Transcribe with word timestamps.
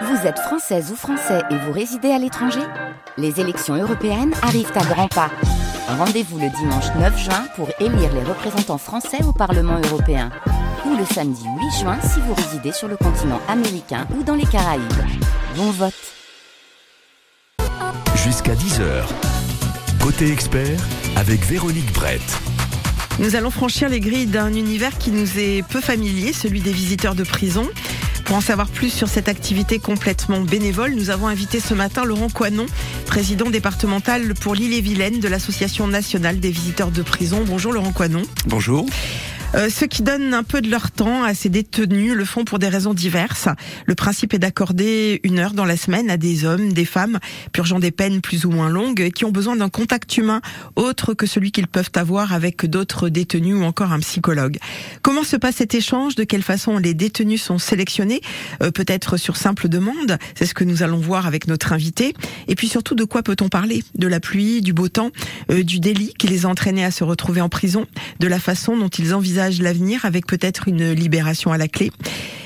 Vous 0.00 0.26
êtes 0.26 0.38
française 0.38 0.90
ou 0.90 0.96
français 0.96 1.42
et 1.50 1.56
vous 1.56 1.72
résidez 1.72 2.10
à 2.10 2.18
l'étranger 2.18 2.62
Les 3.18 3.40
élections 3.40 3.74
européennes 3.74 4.32
arrivent 4.42 4.72
à 4.74 4.84
grands 4.84 5.08
pas. 5.08 5.30
Rendez-vous 5.86 6.38
le 6.38 6.48
dimanche 6.48 6.86
9 6.98 7.18
juin 7.18 7.44
pour 7.56 7.68
élire 7.78 8.12
les 8.14 8.22
représentants 8.22 8.78
français 8.78 9.22
au 9.22 9.32
Parlement 9.32 9.78
européen. 9.84 10.30
Ou 10.86 10.96
le 10.96 11.04
samedi 11.04 11.44
8 11.44 11.80
juin 11.80 11.98
si 12.00 12.20
vous 12.20 12.32
résidez 12.32 12.72
sur 12.72 12.88
le 12.88 12.96
continent 12.96 13.40
américain 13.48 14.06
ou 14.16 14.22
dans 14.22 14.34
les 14.34 14.46
Caraïbes. 14.46 14.82
Bon 15.56 15.70
vote 15.70 15.92
Jusqu'à 18.16 18.54
10h. 18.54 19.04
Côté 20.02 20.32
expert 20.32 20.80
avec 21.16 21.44
Véronique 21.44 21.92
Brett. 21.92 22.22
Nous 23.18 23.36
allons 23.36 23.50
franchir 23.50 23.90
les 23.90 24.00
grilles 24.00 24.26
d'un 24.26 24.54
univers 24.54 24.96
qui 24.96 25.10
nous 25.10 25.38
est 25.38 25.62
peu 25.68 25.80
familier, 25.82 26.32
celui 26.32 26.60
des 26.60 26.72
visiteurs 26.72 27.14
de 27.14 27.24
prison. 27.24 27.68
Pour 28.24 28.36
en 28.36 28.40
savoir 28.40 28.68
plus 28.68 28.90
sur 28.90 29.08
cette 29.08 29.28
activité 29.28 29.78
complètement 29.78 30.40
bénévole, 30.40 30.94
nous 30.94 31.10
avons 31.10 31.28
invité 31.28 31.60
ce 31.60 31.74
matin 31.74 32.04
Laurent 32.04 32.28
Coinon, 32.28 32.66
président 33.06 33.50
départemental 33.50 34.34
pour 34.34 34.54
l'île-et-Vilaine 34.54 35.20
de 35.20 35.28
l'Association 35.28 35.86
nationale 35.86 36.40
des 36.40 36.50
visiteurs 36.50 36.90
de 36.90 37.02
prison. 37.02 37.44
Bonjour 37.46 37.72
Laurent 37.72 37.92
Coinon. 37.92 38.22
Bonjour. 38.46 38.86
Euh, 39.54 39.68
ceux 39.68 39.86
qui 39.86 40.02
donnent 40.02 40.32
un 40.32 40.44
peu 40.44 40.62
de 40.62 40.70
leur 40.70 40.90
temps 40.90 41.24
à 41.24 41.34
ces 41.34 41.50
détenus 41.50 42.14
le 42.14 42.24
font 42.24 42.44
pour 42.44 42.58
des 42.58 42.68
raisons 42.68 42.94
diverses. 42.94 43.48
Le 43.84 43.94
principe 43.94 44.32
est 44.32 44.38
d'accorder 44.38 45.20
une 45.24 45.38
heure 45.38 45.52
dans 45.52 45.66
la 45.66 45.76
semaine 45.76 46.08
à 46.08 46.16
des 46.16 46.46
hommes, 46.46 46.72
des 46.72 46.86
femmes, 46.86 47.18
purgeant 47.52 47.78
des 47.78 47.90
peines 47.90 48.22
plus 48.22 48.46
ou 48.46 48.50
moins 48.50 48.70
longues, 48.70 49.10
qui 49.10 49.26
ont 49.26 49.30
besoin 49.30 49.56
d'un 49.56 49.68
contact 49.68 50.16
humain 50.16 50.40
autre 50.76 51.12
que 51.12 51.26
celui 51.26 51.52
qu'ils 51.52 51.66
peuvent 51.66 51.90
avoir 51.94 52.32
avec 52.32 52.64
d'autres 52.64 53.10
détenus 53.10 53.56
ou 53.56 53.62
encore 53.62 53.92
un 53.92 54.00
psychologue. 54.00 54.58
Comment 55.02 55.22
se 55.22 55.36
passe 55.36 55.56
cet 55.56 55.74
échange? 55.74 56.14
De 56.14 56.24
quelle 56.24 56.42
façon 56.42 56.78
les 56.78 56.94
détenus 56.94 57.42
sont 57.42 57.58
sélectionnés? 57.58 58.22
Euh, 58.62 58.70
Peut-être 58.70 59.18
sur 59.18 59.36
simple 59.36 59.68
demande. 59.68 60.18
C'est 60.34 60.46
ce 60.46 60.54
que 60.54 60.64
nous 60.64 60.82
allons 60.82 60.98
voir 60.98 61.26
avec 61.26 61.46
notre 61.46 61.74
invité. 61.74 62.14
Et 62.48 62.54
puis 62.54 62.68
surtout, 62.68 62.94
de 62.94 63.04
quoi 63.04 63.22
peut-on 63.22 63.50
parler? 63.50 63.84
De 63.96 64.06
la 64.06 64.18
pluie, 64.18 64.62
du 64.62 64.72
beau 64.72 64.88
temps, 64.88 65.10
euh, 65.50 65.62
du 65.62 65.78
délit 65.78 66.14
qui 66.18 66.26
les 66.26 66.46
a 66.46 66.48
entraînés 66.48 66.84
à 66.84 66.90
se 66.90 67.04
retrouver 67.04 67.42
en 67.42 67.50
prison, 67.50 67.86
de 68.18 68.26
la 68.26 68.38
façon 68.38 68.78
dont 68.78 68.88
ils 68.88 69.12
envisagent 69.12 69.41
l'avenir 69.50 70.04
avec 70.04 70.26
peut-être 70.26 70.68
une 70.68 70.92
libération 70.92 71.52
à 71.52 71.58
la 71.58 71.68
clé 71.68 71.90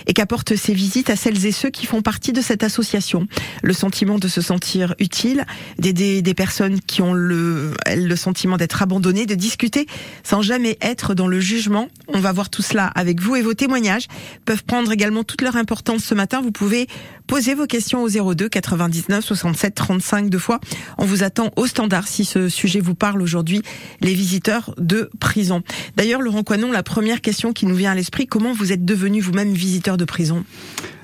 et 0.06 0.12
qu'apportent 0.12 0.56
ces 0.56 0.74
visites 0.74 1.10
à 1.10 1.16
celles 1.16 1.46
et 1.46 1.52
ceux 1.52 1.70
qui 1.70 1.86
font 1.86 2.02
partie 2.02 2.32
de 2.32 2.40
cette 2.40 2.62
association. 2.62 3.26
Le 3.62 3.72
sentiment 3.72 4.18
de 4.18 4.28
se 4.28 4.40
sentir 4.40 4.94
utile, 4.98 5.44
d'aider 5.78 6.22
des 6.22 6.34
personnes 6.34 6.80
qui 6.80 7.02
ont 7.02 7.12
le, 7.12 7.74
le 7.94 8.16
sentiment 8.16 8.56
d'être 8.56 8.82
abandonnées, 8.82 9.26
de 9.26 9.34
discuter 9.34 9.86
sans 10.22 10.42
jamais 10.42 10.78
être 10.80 11.14
dans 11.14 11.28
le 11.28 11.40
jugement. 11.40 11.88
On 12.08 12.20
va 12.20 12.32
voir 12.32 12.50
tout 12.50 12.62
cela 12.62 12.86
avec 12.86 13.20
vous 13.20 13.36
et 13.36 13.42
vos 13.42 13.54
témoignages 13.54 14.06
peuvent 14.44 14.64
prendre 14.64 14.92
également 14.92 15.24
toute 15.24 15.42
leur 15.42 15.56
importance 15.56 16.04
ce 16.04 16.14
matin. 16.14 16.40
Vous 16.40 16.52
pouvez 16.52 16.86
poser 17.26 17.54
vos 17.54 17.66
questions 17.66 18.02
au 18.02 18.08
02 18.34 18.48
99 18.48 19.24
67 19.24 19.74
35 19.74 20.30
deux 20.30 20.38
fois. 20.38 20.60
On 20.98 21.04
vous 21.04 21.22
attend 21.22 21.50
au 21.56 21.66
standard 21.66 22.08
si 22.08 22.24
ce 22.24 22.48
sujet 22.48 22.80
vous 22.80 22.94
parle 22.94 23.22
aujourd'hui, 23.22 23.62
les 24.00 24.14
visiteurs 24.14 24.74
de 24.78 25.10
prison. 25.20 25.62
D'ailleurs, 25.96 26.22
Laurent 26.22 26.42
Coinon, 26.42 26.70
la 26.70 26.82
première 26.82 27.20
question 27.20 27.52
qui 27.52 27.66
nous 27.66 27.74
vient 27.74 27.92
à 27.92 27.94
l'esprit, 27.94 28.26
comment 28.26 28.52
vous 28.52 28.72
êtes 28.72 28.84
devenu 28.84 29.20
vous-même 29.20 29.52
visiteur 29.52 29.95
de 29.96 30.04
prison 30.04 30.44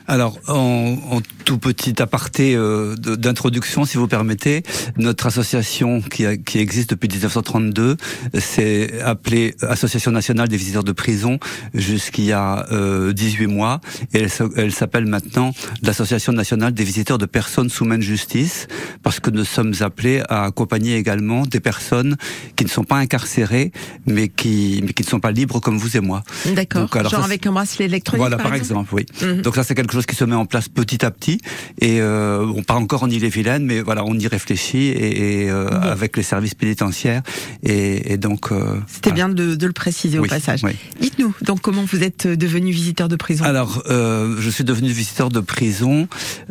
alors, 0.07 0.39
en, 0.49 0.97
en, 1.11 1.21
tout 1.45 1.59
petit 1.59 2.01
aparté 2.01 2.55
euh, 2.55 2.95
d'introduction, 2.97 3.85
si 3.85 3.97
vous 3.97 4.07
permettez, 4.07 4.63
notre 4.97 5.27
association 5.27 6.01
qui, 6.01 6.25
a, 6.25 6.37
qui 6.37 6.59
existe 6.59 6.91
depuis 6.91 7.09
1932 7.09 7.97
s'est 8.39 9.01
appelée 9.03 9.55
Association 9.63 10.13
nationale 10.13 10.49
des 10.49 10.57
visiteurs 10.57 10.85
de 10.85 10.93
prison 10.93 11.39
jusqu'il 11.75 12.25
y 12.25 12.33
a 12.33 12.67
euh, 12.73 13.13
18 13.13 13.47
mois 13.47 13.81
et 14.15 14.21
elle, 14.21 14.31
elle 14.57 14.73
s'appelle 14.73 15.07
maintenant 15.07 15.53
l'Association 15.83 16.33
nationale 16.33 16.73
des 16.73 16.85
visiteurs 16.85 17.19
de 17.19 17.27
personnes 17.27 17.71
sous 17.71 17.85
main 17.85 17.99
de 17.99 18.03
justice 18.03 18.69
parce 19.03 19.21
que 19.21 19.31
nous 19.31 19.45
sommes 19.45 19.75
appelés 19.81 20.23
à 20.29 20.45
accompagner 20.45 20.97
également 20.97 21.45
des 21.45 21.61
personnes 21.61 22.17
qui 22.57 22.65
ne 22.65 22.71
sont 22.71 22.85
pas 22.85 22.97
incarcérées 22.97 23.73
mais 24.07 24.29
qui, 24.29 24.81
mais 24.85 24.93
qui 24.93 25.03
ne 25.03 25.09
sont 25.09 25.21
pas 25.21 25.33
libres 25.33 25.61
comme 25.61 25.79
vous 25.79 25.97
et 25.97 26.01
moi. 26.01 26.23
D'accord. 26.55 26.89
Genre 27.11 27.25
avec 27.25 27.47
un 27.47 27.53
bracelet 27.53 27.87
électronique. 27.87 28.21
Voilà, 28.21 28.37
par, 28.37 28.55
exemple, 28.55 28.95
oui. 28.95 29.07
Mhm. 29.21 29.43
Donc 29.43 29.55
ça 29.57 29.65
c'est 29.65 29.75
quelque 29.75 29.92
chose 29.93 30.07
qui 30.07 30.17
se 30.17 30.25
met 30.25 30.35
en 30.35 30.47
place 30.47 30.69
petit 30.69 31.05
à 31.05 31.11
petit 31.11 31.41
et 31.81 32.01
euh, 32.01 32.45
on 32.55 32.63
part 32.63 32.79
encore 32.79 33.03
en 33.03 33.11
Ille-et-Vilaine, 33.11 33.65
mais 33.65 33.81
voilà, 33.81 34.05
on 34.05 34.19
y 34.19 34.27
réfléchit 34.27 34.89
et, 34.89 35.43
et 35.45 35.51
euh, 35.51 35.69
avec 35.69 36.17
les 36.17 36.23
services 36.23 36.55
pénitentiaires 36.55 37.23
et, 37.63 38.13
et 38.13 38.17
donc. 38.17 38.53
Euh, 38.53 38.77
C'était 38.87 39.11
voilà. 39.11 39.27
bien 39.27 39.29
de, 39.35 39.55
de, 39.55 39.67
le 39.67 39.73
préciser 39.73 40.19
oui, 40.19 40.27
au 40.27 40.31
passage. 40.31 40.63
Oui. 40.65 40.73
Dites-nous 41.01 41.35
donc 41.43 41.61
comment 41.61 41.85
vous 41.85 42.03
êtes 42.03 42.27
devenu 42.27 42.73
visiteur 42.73 43.09
de 43.09 43.17
prison? 43.17 43.45
Alors, 43.45 43.83
euh, 43.89 44.37
je 44.41 44.51
suis 44.51 44.65
devenu 44.65 44.89
visiteur 44.89 45.29
de 45.29 45.41
prison 45.41 46.09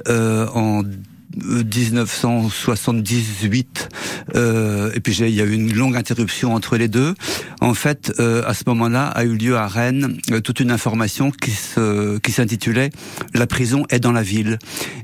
euh, 0.07 0.47
en 0.53 0.83
1978 1.37 3.89
euh, 4.35 4.91
et 4.93 4.99
puis 4.99 5.15
il 5.15 5.29
y 5.29 5.41
a 5.41 5.45
eu 5.45 5.53
une 5.53 5.73
longue 5.73 5.95
interruption 5.95 6.53
entre 6.53 6.77
les 6.77 6.87
deux. 6.87 7.15
En 7.61 7.73
fait, 7.73 8.13
euh, 8.19 8.43
à 8.45 8.53
ce 8.53 8.63
moment-là, 8.67 9.07
a 9.07 9.23
eu 9.23 9.35
lieu 9.35 9.57
à 9.57 9.67
Rennes 9.67 10.17
euh, 10.31 10.41
toute 10.41 10.59
une 10.59 10.71
information 10.71 11.31
qui 11.31 11.51
se 11.51 12.17
qui 12.19 12.31
s'intitulait 12.31 12.91
"La 13.33 13.47
prison 13.47 13.85
est 13.89 13.99
dans 13.99 14.11
la 14.11 14.23
ville" 14.23 14.59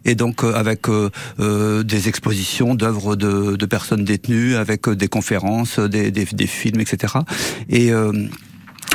et 0.05 0.15
donc 0.15 0.43
euh, 0.43 0.53
avec 0.53 0.87
euh, 0.89 1.83
des 1.83 2.09
expositions 2.09 2.75
d'œuvres 2.75 3.15
de, 3.15 3.55
de, 3.55 3.65
personnes 3.65 4.03
détenues, 4.03 4.55
avec 4.55 4.89
des 4.89 5.07
conférences, 5.07 5.79
des, 5.79 6.11
des, 6.11 6.25
des 6.25 6.47
films, 6.47 6.79
etc. 6.79 7.13
Et 7.69 7.91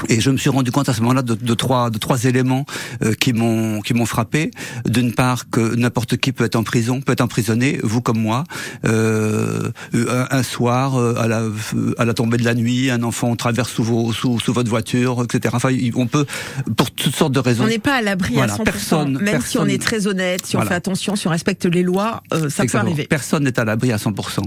et 0.08 0.20
je 0.20 0.30
me 0.30 0.36
suis 0.36 0.50
rendu 0.50 0.70
compte 0.70 0.88
à 0.88 0.94
ce 0.94 1.00
moment-là 1.00 1.22
de, 1.22 1.34
de, 1.34 1.54
trois 1.54 1.90
de 1.90 1.98
trois 1.98 2.24
éléments 2.24 2.64
euh, 3.02 3.14
qui 3.14 3.32
m'ont 3.32 3.80
qui 3.80 3.94
m'ont 3.94 4.06
frappé. 4.06 4.50
D'une 4.86 5.12
part 5.12 5.48
que 5.50 5.74
n'importe 5.74 6.16
qui 6.16 6.32
peut 6.32 6.44
être 6.44 6.56
en 6.56 6.62
prison, 6.62 7.00
peut 7.00 7.12
être 7.12 7.20
emprisonné, 7.20 7.78
vous 7.82 8.00
comme 8.00 8.18
moi. 8.18 8.44
Euh, 8.84 9.70
un, 9.94 10.26
un, 10.30 10.42
soir 10.42 10.96
euh, 10.96 11.14
à 11.18 11.28
la 11.28 11.42
à 11.98 12.04
la 12.04 12.14
tombée 12.14 12.38
de 12.38 12.44
la 12.44 12.54
nuit, 12.54 12.90
un 12.90 13.02
enfant 13.02 13.34
traverse 13.36 13.72
sous 13.72 13.84
vos 13.84 14.12
sous, 14.12 14.38
sous 14.40 14.52
votre 14.52 14.70
voiture, 14.70 15.22
etc. 15.24 15.54
Enfin, 15.56 15.70
on 15.94 16.06
peut 16.06 16.26
pour 16.76 16.90
toutes 16.90 17.14
sortes 17.14 17.32
de 17.32 17.40
raisons. 17.40 17.64
On 17.64 17.68
n'est 17.68 17.78
pas 17.78 17.96
à 17.96 18.02
l'abri 18.02 18.34
voilà, 18.34 18.54
à 18.54 18.58
100%. 18.58 18.64
Personne, 18.64 19.12
même 19.12 19.24
personne, 19.24 19.50
si 19.50 19.58
on 19.58 19.66
est 19.66 19.82
très 19.82 20.06
honnête, 20.06 20.46
si 20.46 20.52
voilà. 20.52 20.66
on 20.66 20.68
fait 20.68 20.74
attention, 20.76 21.16
si 21.16 21.26
on 21.26 21.30
respecte 21.30 21.64
les 21.64 21.82
lois, 21.82 22.22
euh, 22.32 22.48
ça 22.48 22.64
Exactement. 22.64 22.82
peut 22.82 22.88
arriver. 22.88 23.06
Personne 23.06 23.44
n'est 23.44 23.58
à 23.58 23.64
l'abri 23.64 23.92
à 23.92 23.96
100%. 23.96 24.42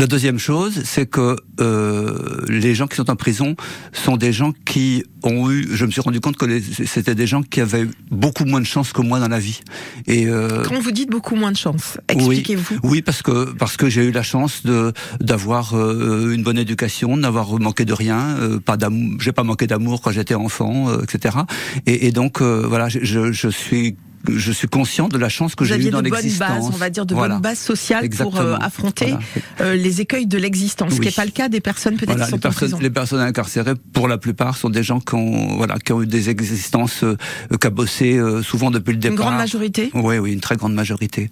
La 0.00 0.06
deuxième 0.06 0.38
chose, 0.38 0.80
c'est 0.84 1.04
que 1.04 1.36
euh, 1.60 2.40
les 2.48 2.74
gens 2.74 2.86
qui 2.86 2.96
sont 2.96 3.10
en 3.10 3.16
prison 3.16 3.54
sont 3.92 4.16
des 4.16 4.32
gens 4.32 4.54
qui 4.64 5.04
ont 5.22 5.50
eu. 5.50 5.68
Je 5.70 5.84
me 5.84 5.90
suis 5.90 6.00
rendu 6.00 6.20
compte 6.20 6.38
que 6.38 6.58
c'était 6.86 7.14
des 7.14 7.26
gens 7.26 7.42
qui 7.42 7.60
avaient 7.60 7.86
beaucoup 8.10 8.46
moins 8.46 8.60
de 8.60 8.64
chance 8.64 8.94
que 8.94 9.02
moi 9.02 9.20
dans 9.20 9.28
la 9.28 9.38
vie. 9.38 9.60
Et 10.06 10.26
euh, 10.26 10.62
quand 10.62 10.80
vous 10.80 10.90
dites 10.90 11.10
beaucoup 11.10 11.36
moins 11.36 11.52
de 11.52 11.58
chance, 11.58 11.98
expliquez-vous. 12.08 12.76
Oui, 12.76 12.90
oui, 12.90 13.02
parce 13.02 13.20
que 13.20 13.52
parce 13.52 13.76
que 13.76 13.90
j'ai 13.90 14.06
eu 14.06 14.10
la 14.10 14.22
chance 14.22 14.64
de 14.64 14.94
d'avoir 15.20 15.74
euh, 15.74 16.32
une 16.32 16.44
bonne 16.44 16.56
éducation, 16.56 17.18
d'avoir 17.18 17.60
manqué 17.60 17.84
de 17.84 17.92
rien, 17.92 18.38
euh, 18.38 18.58
pas 18.58 18.78
d'amour. 18.78 19.18
J'ai 19.20 19.32
pas 19.32 19.44
manqué 19.44 19.66
d'amour 19.66 20.00
quand 20.00 20.12
j'étais 20.12 20.34
enfant, 20.34 20.88
euh, 20.88 21.02
etc. 21.02 21.36
Et, 21.84 22.06
et 22.06 22.10
donc 22.10 22.40
euh, 22.40 22.64
voilà, 22.66 22.88
je, 22.88 23.32
je 23.32 23.48
suis 23.50 23.96
je 24.28 24.52
suis 24.52 24.68
conscient 24.68 25.08
de 25.08 25.18
la 25.18 25.28
chance 25.28 25.54
que 25.54 25.64
j'ai 25.64 25.76
eue 25.76 25.90
dans 25.90 26.00
l'existence. 26.00 26.70
On 26.72 26.76
va 26.76 26.90
dire 26.90 27.06
de 27.06 27.14
voilà. 27.14 27.34
bonnes 27.34 27.42
bases 27.42 27.58
sociales 27.58 28.08
pour 28.10 28.38
euh, 28.38 28.56
affronter 28.60 29.06
voilà. 29.06 29.20
euh, 29.60 29.74
les 29.74 30.00
écueils 30.00 30.26
de 30.26 30.38
l'existence, 30.38 30.90
oui. 30.90 30.96
ce 30.96 31.00
qui 31.00 31.06
n'est 31.08 31.12
pas 31.12 31.24
le 31.24 31.30
cas 31.30 31.48
des 31.48 31.60
personnes 31.60 31.96
peut-être 31.96 32.10
voilà, 32.10 32.24
qui 32.24 32.30
sont 32.30 32.36
les 32.36 32.40
personnes, 32.40 32.68
en 32.68 32.70
prison. 32.70 32.78
Les 32.82 32.90
personnes 32.90 33.20
incarcérées, 33.20 33.74
pour 33.92 34.08
la 34.08 34.18
plupart, 34.18 34.56
sont 34.56 34.70
des 34.70 34.82
gens 34.82 35.00
qui 35.00 35.14
ont, 35.14 35.56
voilà, 35.56 35.78
qui 35.78 35.92
ont 35.92 36.02
eu 36.02 36.06
des 36.06 36.30
existences 36.30 37.04
euh, 37.04 37.16
cabossées 37.60 38.16
euh, 38.18 38.42
souvent 38.42 38.70
depuis 38.70 38.92
le 38.92 38.98
départ. 38.98 39.12
Une 39.12 39.22
grande 39.22 39.36
majorité. 39.36 39.90
Oui, 39.94 40.18
oui, 40.18 40.32
une 40.32 40.40
très 40.40 40.56
grande 40.56 40.74
majorité. 40.74 41.30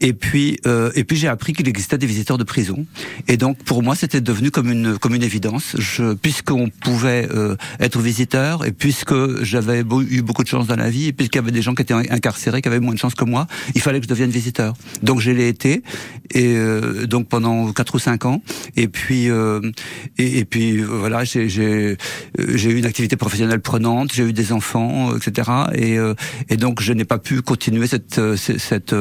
Et 0.00 0.12
puis, 0.12 0.58
euh, 0.66 0.90
et 0.94 1.04
puis 1.04 1.16
j'ai 1.16 1.28
appris 1.28 1.52
qu'il 1.52 1.68
existait 1.68 1.98
des 1.98 2.06
visiteurs 2.06 2.38
de 2.38 2.44
prison. 2.44 2.86
Et 3.26 3.36
donc, 3.36 3.58
pour 3.64 3.82
moi, 3.82 3.94
c'était 3.94 4.20
devenu 4.20 4.50
comme 4.50 4.70
une 4.70 4.98
comme 4.98 5.14
une 5.14 5.22
évidence. 5.22 5.76
Je, 5.78 6.14
puisqu'on 6.14 6.68
pouvait 6.68 7.28
euh, 7.30 7.56
être 7.80 7.98
visiteur, 8.00 8.64
et 8.64 8.72
puisque 8.72 9.42
j'avais 9.42 9.80
eu 9.80 10.22
beaucoup 10.22 10.42
de 10.42 10.48
chance 10.48 10.66
dans 10.66 10.76
la 10.76 10.90
vie, 10.90 11.08
et 11.08 11.12
puisqu'il 11.12 11.38
y 11.38 11.40
avait 11.40 11.50
des 11.50 11.62
gens 11.62 11.74
qui 11.74 11.82
étaient 11.82 11.94
incarcérés, 12.18 12.60
qui 12.62 12.68
avaient 12.68 12.80
moins 12.80 12.94
de 12.94 12.98
chance 12.98 13.14
que 13.14 13.24
moi, 13.24 13.46
il 13.74 13.80
fallait 13.80 14.00
que 14.00 14.04
je 14.04 14.08
devienne 14.08 14.30
visiteur. 14.30 14.74
Donc 15.02 15.20
je 15.20 15.30
l'ai 15.30 15.48
été, 15.48 15.82
et 16.34 16.54
euh, 16.56 17.06
donc 17.06 17.28
pendant 17.28 17.72
quatre 17.72 17.94
ou 17.94 17.98
cinq 17.98 18.24
ans. 18.24 18.42
Et 18.76 18.88
puis, 18.88 19.30
euh, 19.30 19.60
et, 20.18 20.38
et, 20.38 20.44
puis 20.44 20.82
voilà, 20.82 21.24
j'ai 21.24 21.48
j'ai 21.48 22.70
eu 22.70 22.78
une 22.78 22.86
activité 22.86 23.16
professionnelle 23.16 23.60
prenante, 23.60 24.12
j'ai 24.12 24.24
eu 24.24 24.32
des 24.32 24.52
enfants, 24.52 25.16
etc. 25.16 25.50
Et, 25.74 25.98
euh, 25.98 26.14
et 26.48 26.56
donc 26.56 26.82
je 26.82 26.92
n'ai 26.92 27.04
pas 27.04 27.18
pu 27.18 27.42
continuer 27.42 27.86
cette 27.86 28.20
cette 28.36 28.58
cette, 28.58 28.94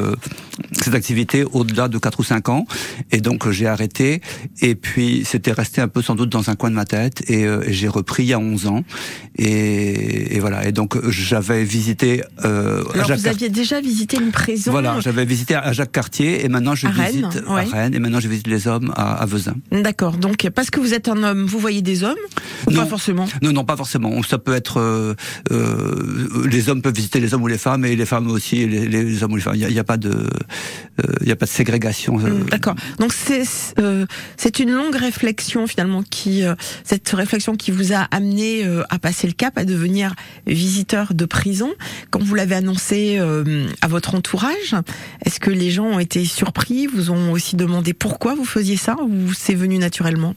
cette 0.71 0.93
activité 0.93 1.43
au-delà 1.51 1.87
de 1.87 1.97
quatre 1.97 2.19
ou 2.19 2.23
cinq 2.23 2.49
ans. 2.49 2.65
Et 3.11 3.21
donc 3.21 3.49
j'ai 3.49 3.67
arrêté. 3.67 4.21
Et 4.61 4.75
puis 4.75 5.23
c'était 5.25 5.51
resté 5.51 5.81
un 5.81 5.87
peu 5.87 6.01
sans 6.01 6.15
doute 6.15 6.29
dans 6.29 6.49
un 6.49 6.55
coin 6.55 6.69
de 6.69 6.75
ma 6.75 6.85
tête. 6.85 7.29
Et, 7.29 7.43
et 7.43 7.73
j'ai 7.73 7.87
repris 7.87 8.23
il 8.23 8.29
y 8.29 8.33
a 8.33 8.39
11 8.39 8.67
ans. 8.67 8.83
Et, 9.37 10.35
et 10.35 10.39
voilà. 10.39 10.67
Et 10.67 10.71
donc 10.71 10.97
j'avais 11.09 11.63
visité. 11.63 12.23
Alors 12.43 13.06
Jacques 13.07 13.19
vous 13.19 13.27
aviez 13.27 13.49
déjà 13.49 13.81
visité 13.81 14.17
une 14.17 14.31
prison 14.31 14.71
Voilà, 14.71 14.99
j'avais 14.99 15.25
visité 15.25 15.55
à 15.55 15.71
Jacques 15.73 15.91
Cartier 15.91 16.45
et 16.45 16.49
maintenant 16.49 16.75
je 16.75 16.87
À 16.87 16.91
Rennes, 16.91 17.27
visite 17.29 17.43
ouais. 17.47 17.61
à 17.71 17.75
Rennes 17.75 17.93
et 17.95 17.99
maintenant 17.99 18.19
je 18.19 18.27
visite 18.27 18.47
les 18.47 18.67
hommes 18.67 18.93
à, 18.95 19.13
à 19.21 19.25
Vezin. 19.25 19.55
D'accord. 19.71 20.17
Donc 20.17 20.47
parce 20.53 20.69
que 20.69 20.79
vous 20.79 20.93
êtes 20.93 21.07
un 21.07 21.21
homme, 21.23 21.45
vous 21.45 21.59
voyez 21.59 21.81
des 21.81 22.03
hommes 22.03 22.15
ou 22.67 22.71
Non. 22.71 22.81
pas 22.83 22.85
forcément? 22.87 23.27
Non, 23.41 23.51
non, 23.51 23.63
pas 23.65 23.77
forcément. 23.77 24.21
Ça 24.23 24.37
peut 24.37 24.53
être 24.55 24.79
euh, 24.79 25.13
euh, 25.51 26.45
les 26.49 26.69
hommes 26.69 26.81
peuvent 26.81 26.93
visiter 26.95 27.19
les 27.19 27.33
hommes 27.33 27.43
ou 27.43 27.47
les 27.47 27.57
femmes 27.57 27.85
et 27.85 27.95
les 27.95 28.05
femmes 28.05 28.29
aussi 28.29 28.61
et 28.61 28.67
les, 28.67 28.87
les 28.87 29.23
hommes 29.23 29.33
ou 29.33 29.35
les 29.37 29.41
femmes. 29.41 29.55
Il 29.55 29.67
n'y 29.67 29.79
a, 29.79 29.83
pas 29.83 29.97
de 29.97 30.09
euh, 30.09 31.03
il 31.21 31.27
y 31.27 31.31
a 31.31 31.35
pas 31.35 31.45
de 31.45 31.51
ségrégation. 31.51 32.19
euh. 32.19 32.29
Mm, 32.29 32.49
D'accord. 32.49 32.75
Donc 32.99 33.13
c'est 33.13 33.43
c'est 34.37 34.59
une 34.59 34.71
longue 34.71 34.95
réflexion 34.95 35.67
finalement 35.67 36.03
qui 36.03 36.43
cette 36.83 37.09
réflexion 37.09 37.55
qui 37.55 37.71
vous 37.71 37.93
a 37.93 37.99
amené 38.11 38.63
à 38.89 38.99
passer 38.99 39.27
le 39.27 39.33
cap 39.33 39.57
à 39.57 39.65
devenir 39.65 40.13
visiteur 40.45 41.13
de 41.13 41.25
prison. 41.25 41.71
Quand 42.11 42.21
vous 42.23 42.35
l'avez 42.35 42.55
annoncé 42.55 42.96
euh, 43.19 43.67
à 43.81 43.87
votre 43.87 44.15
entourage, 44.15 44.75
est-ce 45.25 45.39
que 45.39 45.51
les 45.51 45.71
gens 45.71 45.85
ont 45.85 45.99
été 45.99 46.25
surpris 46.25 46.87
Vous 46.87 47.11
ont 47.11 47.31
aussi 47.31 47.55
demandé 47.55 47.93
pourquoi 47.93 48.35
vous 48.35 48.45
faisiez 48.45 48.77
ça 48.77 48.95
ou 49.01 49.33
c'est 49.33 49.55
venu 49.55 49.77
naturellement? 49.77 50.35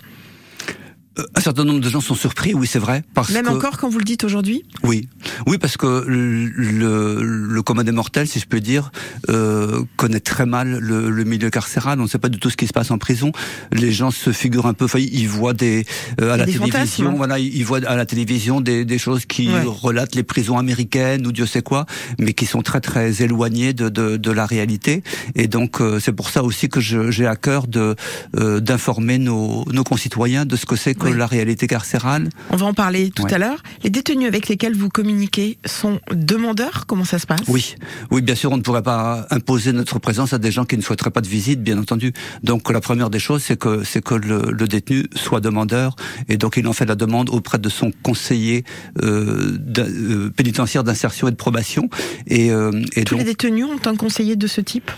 Un 1.37 1.41
certain 1.41 1.65
nombre 1.65 1.81
de 1.81 1.89
gens 1.89 2.01
sont 2.01 2.15
surpris, 2.15 2.55
oui, 2.55 2.67
c'est 2.67 2.79
vrai, 2.79 3.03
parce 3.15 3.31
Même 3.31 3.45
que 3.45 3.51
encore 3.51 3.77
quand 3.79 3.89
vous 3.91 3.99
le 3.99 4.05
dites 4.05 4.23
aujourd'hui? 4.25 4.63
Oui, 4.85 5.09
oui, 5.47 5.59
parce 5.59 5.77
que 5.77 6.05
le, 6.07 6.47
le, 6.47 7.23
le 7.23 7.63
commun 7.63 7.83
des 7.85 7.93
mortels, 7.93 8.29
si 8.29 8.39
je 8.39 8.47
peux 8.47 8.61
dire, 8.61 8.93
euh, 9.29 9.83
connaît 9.97 10.21
très 10.21 10.47
mal 10.47 10.79
le, 10.79 11.11
le 11.11 11.25
milieu 11.25 11.51
carcéral. 11.51 11.99
On 12.01 12.05
ne 12.05 12.09
sait 12.09 12.19
pas 12.19 12.29
du 12.29 12.39
tout 12.39 12.49
ce 12.49 12.57
qui 12.57 12.67
se 12.69 12.73
passe 12.73 12.91
en 12.93 12.99
prison. 12.99 13.33
Les 13.73 13.91
gens 13.93 14.11
se 14.13 14.31
figurent 14.31 14.67
un 14.67 14.73
peu, 14.73 14.85
enfin, 14.85 15.01
ils 15.01 15.29
voient 15.29 15.53
des 15.53 15.85
euh, 16.21 16.33
à 16.33 16.37
la 16.37 16.47
Des 16.47 16.53
télévision, 16.53 17.07
fantasmes. 17.07 17.17
voilà, 17.17 17.39
ils 17.41 17.65
voient 17.65 17.85
à 17.87 17.97
la 17.97 18.07
télévision 18.07 18.61
des, 18.61 18.85
des 18.85 18.99
choses 18.99 19.27
qui 19.27 19.49
Ouais. 19.49 19.63
relatent 19.67 20.15
les 20.15 20.23
prisons 20.23 20.59
américaines 20.59 21.27
ou 21.27 21.33
Dieu 21.33 21.45
sait 21.47 21.63
quoi, 21.63 21.87
mais 22.19 22.35
qui 22.35 22.47
sont 22.47 22.63
très 22.63 22.81
très 22.81 23.21
éloignées 23.23 23.73
de, 23.73 23.89
de, 23.89 24.17
de 24.17 24.31
la 24.31 24.47
réalité. 24.47 25.03
Et 25.35 25.49
donc 25.49 25.81
euh, 25.81 25.99
c'est 25.99 26.13
pour 26.13 26.31
ça 26.31 26.45
aussi 26.45 26.69
que 26.69 26.81
j'ai 26.81 27.27
à 27.27 27.35
cœur 27.37 27.67
de 27.67 27.97
euh, 28.39 28.61
d'informer 28.61 29.19
nos, 29.19 29.65
nos 29.73 29.83
concitoyens 29.85 30.47
de 30.47 30.55
ce 30.57 30.67
que 30.67 30.77
c'est 30.77 30.95
que 31.01 31.07
Oui. 31.09 31.17
la 31.17 31.27
réalité 31.27 31.67
carcérale. 31.67 32.29
On 32.51 32.57
va 32.57 32.67
en 32.67 32.75
parler 32.75 33.11
tout 33.11 33.25
Ouais. 33.25 33.35
à 33.35 33.39
l'heure. 33.39 33.63
Les 33.83 33.91
détenus 33.91 34.29
avec 34.29 34.49
lesquels 34.49 34.75
vous 34.77 34.89
communiquez 34.89 35.59
sont 35.67 35.99
demandeurs 36.13 36.85
Comment 36.87 37.05
ça 37.05 37.19
se 37.19 37.27
passe? 37.27 37.41
Oui, 37.49 37.75
oui, 38.11 38.23
bien 38.23 38.35
sûr, 38.35 38.53
on 38.53 38.57
ne 38.57 38.63
pourrait 38.63 38.83
pas 38.83 39.27
imposer 39.31 39.73
notre 39.73 39.99
présence 39.99 40.33
à 40.33 40.39
des 40.39 40.51
gens 40.51 40.65
qui 40.65 40.77
ne 40.77 40.83
souhaiteraient 40.83 41.11
pas 41.11 41.21
de 41.21 41.29
visite, 41.29 41.63
bien 41.63 41.79
entendu. 41.79 42.13
Donc 42.43 42.71
la 42.71 42.81
première 42.81 43.11
des 43.11 43.19
choses, 43.19 43.43
c'est 43.43 43.59
que 43.59 43.83
c'est 43.85 44.03
que 44.05 44.15
le, 44.15 44.51
le 44.53 44.67
détenu 44.69 45.07
soit 45.15 45.41
demandeur, 45.41 45.97
et 46.29 46.37
donc 46.37 46.57
il 46.57 46.67
en 46.69 46.73
fait 46.73 46.87
la 46.87 46.95
demande 46.97 47.31
auprès 47.31 47.59
de 47.59 47.69
son 47.69 47.93
conseiller 48.03 48.65
euh, 49.03 49.57
euh, 49.79 50.31
pénitentiaire 50.31 50.85
d'insertion 50.85 51.29
et 51.29 51.31
de 51.31 51.37
probation. 51.37 51.89
Et, 52.27 52.51
euh, 52.51 52.71
et 52.97 53.05
Tous 53.05 53.15
donc 53.15 53.21
les 53.25 53.33
détenus 53.33 53.65
ont 53.67 53.81
un 53.89 53.97
conseiller 53.97 54.37
de 54.37 54.47
ce 54.47 54.61
type? 54.61 54.91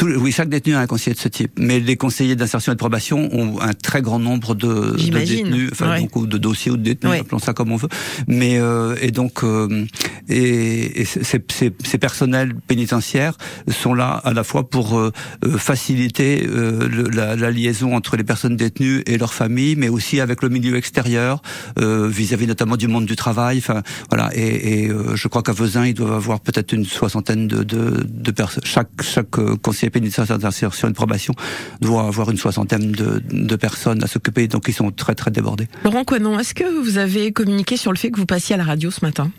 Tout- 0.00 0.18
oui, 0.18 0.32
chaque 0.32 0.48
détenu 0.48 0.74
a 0.74 0.80
un 0.80 0.86
conseiller 0.86 1.14
de 1.14 1.20
ce 1.20 1.28
type, 1.28 1.52
mais 1.58 1.78
les 1.78 1.96
conseillers 1.96 2.34
d'insertion 2.36 2.72
et 2.72 2.74
de 2.74 2.78
probation 2.78 3.28
ont 3.32 3.60
un 3.60 3.74
très 3.74 4.00
grand 4.00 4.18
nombre 4.18 4.54
de, 4.54 4.96
de 4.96 4.96
détenus, 5.42 5.68
enfin 5.72 5.90
ouais. 6.00 6.08
ou 6.14 6.26
de 6.26 6.38
dossiers 6.38 6.70
ou 6.72 6.76
de 6.78 6.82
détenus, 6.82 7.12
Ouais. 7.12 7.20
appelons 7.20 7.38
ça 7.38 7.52
comme 7.52 7.70
on 7.72 7.76
veut. 7.76 7.88
Mais 8.26 8.58
euh, 8.58 8.96
et 9.02 9.10
donc 9.10 9.44
euh, 9.44 9.84
et, 10.28 11.02
et 11.02 11.04
ces, 11.04 11.22
ces- 11.50 11.72
ces 11.84 11.98
personnels 11.98 12.54
pénitentiaires 12.66 13.36
sont 13.68 13.92
là 13.94 14.20
à 14.24 14.32
la 14.32 14.42
fois 14.44 14.68
pour 14.70 14.98
euh, 14.98 15.12
euh, 15.44 15.58
faciliter 15.58 16.46
euh, 16.48 16.88
le- 16.88 17.10
la, 17.10 17.36
la 17.36 17.50
liaison 17.50 17.94
entre 17.94 18.16
les 18.16 18.24
personnes 18.24 18.56
détenues 18.56 19.02
et 19.06 19.18
leurs 19.18 19.34
familles, 19.34 19.76
mais 19.76 19.88
aussi 19.90 20.20
avec 20.20 20.42
le 20.42 20.48
milieu 20.48 20.76
extérieur 20.76 21.42
vis-à-vis 21.78 22.46
notamment 22.46 22.76
du 22.76 22.88
monde 22.88 23.06
du 23.06 23.16
travail. 23.16 23.58
Enfin 23.58 23.82
voilà, 24.08 24.30
et, 24.34 24.84
et 24.84 24.90
je 25.14 25.28
crois 25.28 25.42
qu'à 25.42 25.52
Vezin 25.52 25.86
ils 25.86 25.94
doivent 25.94 26.12
avoir 26.14 26.40
peut-être 26.40 26.72
une 26.72 26.84
soixantaine 26.84 27.46
de, 27.48 27.62
de, 27.62 28.06
de 28.08 28.30
personnes. 28.30 28.64
Chaque 28.64 28.88
chaque 29.02 29.38
euh, 29.38 29.56
conseiller 29.90 30.10
pénitentiaire 30.10 30.38
d'insertion 30.38 30.88
et 30.88 30.90
de 30.90 30.96
probation 30.96 31.34
doit 31.80 32.06
avoir 32.06 32.30
une 32.30 32.36
soixantaine 32.36 32.92
de, 32.92 33.22
de 33.30 33.56
personnes 33.56 34.02
à 34.02 34.06
s'occuper, 34.06 34.48
donc 34.48 34.66
ils 34.68 34.74
sont 34.74 34.90
très 34.90 35.14
très 35.14 35.30
débordés. 35.30 35.68
Laurent 35.84 36.04
Coinon, 36.04 36.38
est-ce 36.38 36.54
que 36.54 36.64
vous 36.82 36.98
avez 36.98 37.32
communiqué 37.32 37.76
sur 37.76 37.92
le 37.92 37.98
fait 37.98 38.10
que 38.10 38.18
vous 38.18 38.26
passiez 38.26 38.54
à 38.54 38.58
la 38.58 38.64
radio 38.64 38.90
ce 38.90 39.04
matin? 39.04 39.30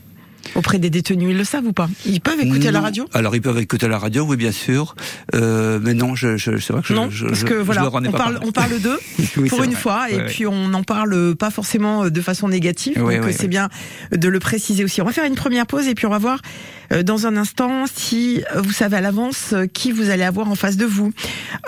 Auprès 0.56 0.80
des 0.80 0.90
détenus, 0.90 1.30
ils 1.32 1.38
le 1.38 1.44
savent 1.44 1.66
ou 1.66 1.74
pas? 1.74 1.90
Ils 2.06 2.20
peuvent 2.20 2.40
écouter 2.40 2.72
la 2.72 2.80
Non. 2.80 2.82
radio? 2.82 3.08
Alors 3.14 3.36
ils 3.36 3.42
peuvent 3.42 3.60
écouter 3.60 3.88
la 3.88 3.98
radio, 3.98 4.24
oui 4.26 4.38
bien 4.38 4.52
sûr, 4.52 4.96
euh, 5.36 5.80
mais 5.82 5.94
non, 5.94 6.16
je, 6.16 6.36
je, 6.38 6.58
c'est 6.58 6.74
vrai 6.74 6.82
que 6.82 6.88
je, 6.90 6.94
Non, 6.94 7.10
je, 7.10 7.26
parce 7.28 7.40
je- 7.40 7.46
que 7.46 7.58
je 7.60 7.62
voilà, 7.62 7.88
on 7.88 8.12
parle, 8.12 8.40
on 8.44 8.52
parle 8.52 8.80
d'eux 8.80 9.00
Oui, 9.38 9.50
pour 9.50 9.64
une 9.64 9.72
vrai. 9.72 9.80
fois, 9.80 10.10
et 10.10 10.16
Ouais, 10.18 10.26
puis 10.26 10.46
on 10.48 10.68
n'en 10.68 10.84
parle 10.84 11.36
pas 11.36 11.52
forcément 11.52 12.10
de 12.10 12.22
façon 12.22 12.48
négative, 12.50 13.02
Oui, 13.02 13.16
donc 13.18 13.26
oui, 13.28 13.34
c'est 13.38 13.48
bien 13.48 13.70
de 14.12 14.28
le 14.28 14.40
préciser 14.40 14.84
aussi. 14.84 15.02
On 15.02 15.06
va 15.06 15.12
faire 15.14 15.26
une 15.26 15.36
première 15.36 15.66
pause 15.68 15.88
et 15.88 15.96
puis 15.96 16.06
on 16.06 16.10
va 16.12 16.18
voir 16.18 16.40
euh, 16.92 17.04
dans 17.04 17.28
un 17.28 17.38
instant 17.38 17.86
si 17.94 18.44
euh, 18.56 18.62
vous 18.62 18.72
savez 18.74 18.98
à 18.98 19.02
l'avance 19.02 19.54
euh, 19.54 19.68
qui 19.68 19.92
vous 19.92 20.10
allez 20.10 20.24
avoir 20.24 20.50
en 20.50 20.56
face 20.56 20.76
de 20.76 20.86
vous. 20.86 21.14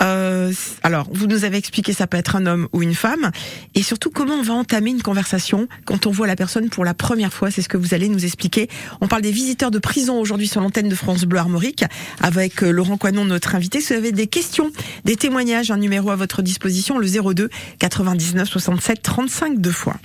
Euh, 0.02 0.52
alors, 0.82 1.08
vous 1.12 1.26
nous 1.26 1.44
avez 1.44 1.56
expliqué 1.56 1.92
ça 1.92 2.06
peut 2.06 2.16
être 2.16 2.36
un 2.36 2.46
homme 2.46 2.68
ou 2.72 2.82
une 2.82 2.94
femme, 2.94 3.30
et 3.74 3.82
surtout 3.82 4.10
comment 4.10 4.34
on 4.34 4.42
va 4.42 4.52
entamer 4.54 4.90
une 4.90 5.02
conversation 5.02 5.68
quand 5.84 6.06
on 6.06 6.10
voit 6.10 6.26
la 6.26 6.36
personne 6.36 6.68
pour 6.68 6.84
la 6.84 6.94
première 6.94 7.32
fois? 7.32 7.50
C'est 7.50 7.62
ce 7.62 7.68
que 7.68 7.76
vous 7.76 7.94
allez 7.94 8.08
nous 8.08 8.24
expliquer. 8.24 8.63
On 9.00 9.08
parle 9.08 9.22
des 9.22 9.32
visiteurs 9.32 9.70
de 9.70 9.78
prison 9.78 10.18
aujourd'hui 10.20 10.48
sur 10.48 10.60
l'antenne 10.60 10.88
de 10.88 10.94
France 10.94 11.24
Bleu 11.24 11.38
Armorique 11.38 11.84
avec 12.20 12.62
euh, 12.62 12.70
Laurent 12.70 12.96
Coinon, 12.96 13.24
notre 13.24 13.54
invité. 13.54 13.80
Si 13.80 13.92
vous 13.92 13.98
avez 13.98 14.12
des 14.12 14.26
questions, 14.26 14.70
des 15.04 15.16
témoignages, 15.16 15.70
un 15.70 15.78
numéro 15.78 16.10
à 16.10 16.16
votre 16.16 16.42
disposition, 16.42 16.98
le 16.98 17.06
02 17.06 17.50
99 17.78 18.48
67 18.48 19.02
35 19.02 19.60
deux 19.60 19.70
fois. 19.70 19.96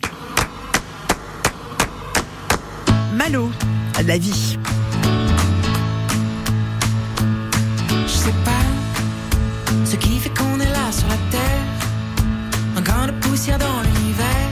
Malo, 3.13 3.49
la 4.05 4.17
vie. 4.17 4.57
Je 8.07 8.11
sais 8.11 8.33
pas 8.45 8.51
ce 9.85 9.95
qui 9.97 10.19
fait 10.19 10.29
qu'on 10.29 10.59
est 10.59 10.69
là 10.69 10.91
sur 10.91 11.07
la 11.07 11.17
terre. 11.29 11.65
Un 12.77 12.81
grain 12.81 13.07
de 13.07 13.11
poussière 13.19 13.57
dans 13.57 13.81
l'univers. 13.81 14.49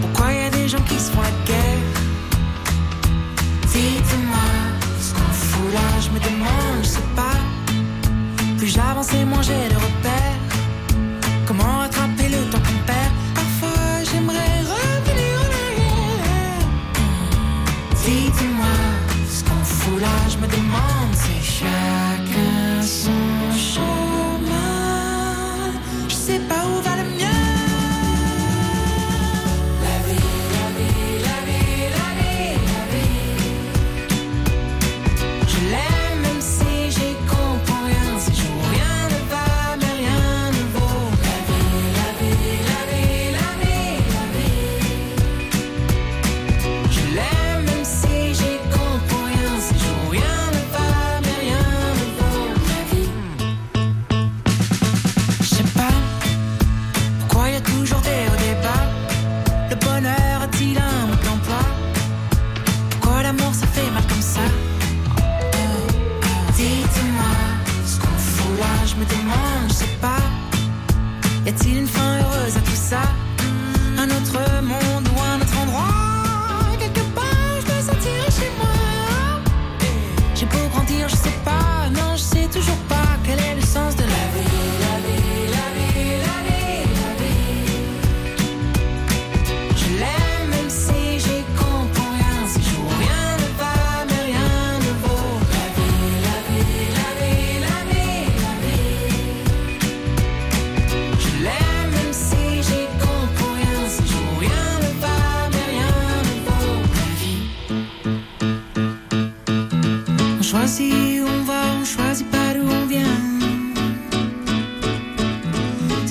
Pourquoi 0.00 0.32
y 0.32 0.44
a 0.44 0.50
des 0.50 0.68
gens 0.68 0.82
qui 0.88 0.98
se 0.98 1.10
font 1.10 1.22
la 1.22 1.41
me 6.22 6.30
demande, 6.30 6.82
je 6.82 6.88
sais 6.88 7.00
pas. 7.16 7.38
Plus 8.58 8.68
j'avance 8.68 9.12
et 9.14 9.24
moins 9.24 9.42
j'ai 9.42 9.68
de 9.68 9.74
repères. 9.74 10.21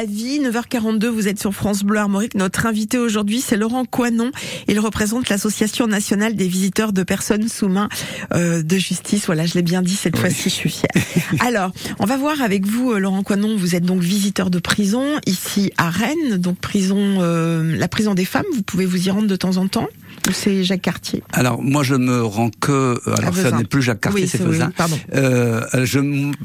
la 0.00 0.06
vie, 0.06 0.40
9h42, 0.40 1.08
vous 1.08 1.28
êtes 1.28 1.38
sur 1.38 1.52
France 1.52 1.82
Bleu 1.82 1.98
Armorique. 1.98 2.34
Notre 2.34 2.64
invité 2.64 2.96
aujourd'hui, 2.96 3.42
c'est 3.42 3.58
Laurent 3.58 3.84
Coinon. 3.84 4.30
Il 4.66 4.80
représente 4.80 5.28
l'Association 5.28 5.86
nationale 5.86 6.36
des 6.36 6.48
visiteurs 6.48 6.94
de 6.94 7.02
personnes 7.02 7.48
sous 7.48 7.68
main 7.68 7.90
euh, 8.32 8.62
de 8.62 8.78
justice. 8.78 9.26
Voilà, 9.26 9.44
je 9.44 9.52
l'ai 9.52 9.62
bien 9.62 9.82
dit 9.82 9.96
cette 9.96 10.16
fois-ci, 10.16 10.44
je 10.44 10.54
suis 10.54 10.70
fière. 10.70 10.90
Alors, 11.40 11.70
on 11.98 12.06
va 12.06 12.16
voir 12.16 12.40
avec 12.40 12.64
vous, 12.64 12.92
euh, 12.92 12.98
Laurent 12.98 13.22
Coinon, 13.22 13.58
vous 13.58 13.74
êtes 13.74 13.84
donc 13.84 14.00
visiteur 14.00 14.48
de 14.48 14.58
prison 14.58 15.04
ici 15.26 15.70
à 15.76 15.90
Rennes, 15.90 16.38
donc 16.38 16.58
prison, 16.60 17.18
euh, 17.20 17.76
la 17.76 17.88
prison 17.88 18.14
des 18.14 18.24
femmes. 18.24 18.46
Vous 18.54 18.62
pouvez 18.62 18.86
vous 18.86 19.06
y 19.06 19.10
rendre 19.10 19.28
de 19.28 19.36
temps 19.36 19.58
en 19.58 19.68
temps 19.68 19.88
ou 20.28 20.32
c'est 20.32 20.64
Jacques 20.64 20.82
Cartier 20.82 21.22
Alors 21.32 21.62
moi 21.62 21.82
je 21.82 21.94
me 21.94 22.22
rends 22.22 22.50
que 22.60 23.00
alors 23.18 23.34
ça 23.34 23.50
n'est 23.52 23.64
plus 23.64 23.82
Jacques 23.82 24.00
Cartier 24.00 24.22
Oui, 24.22 24.28
c'est 24.28 24.40
oui, 24.42 24.52
Vezin. 24.52 24.70
pardon. 24.76 24.98
Euh, 25.14 25.62
je 25.84 26.00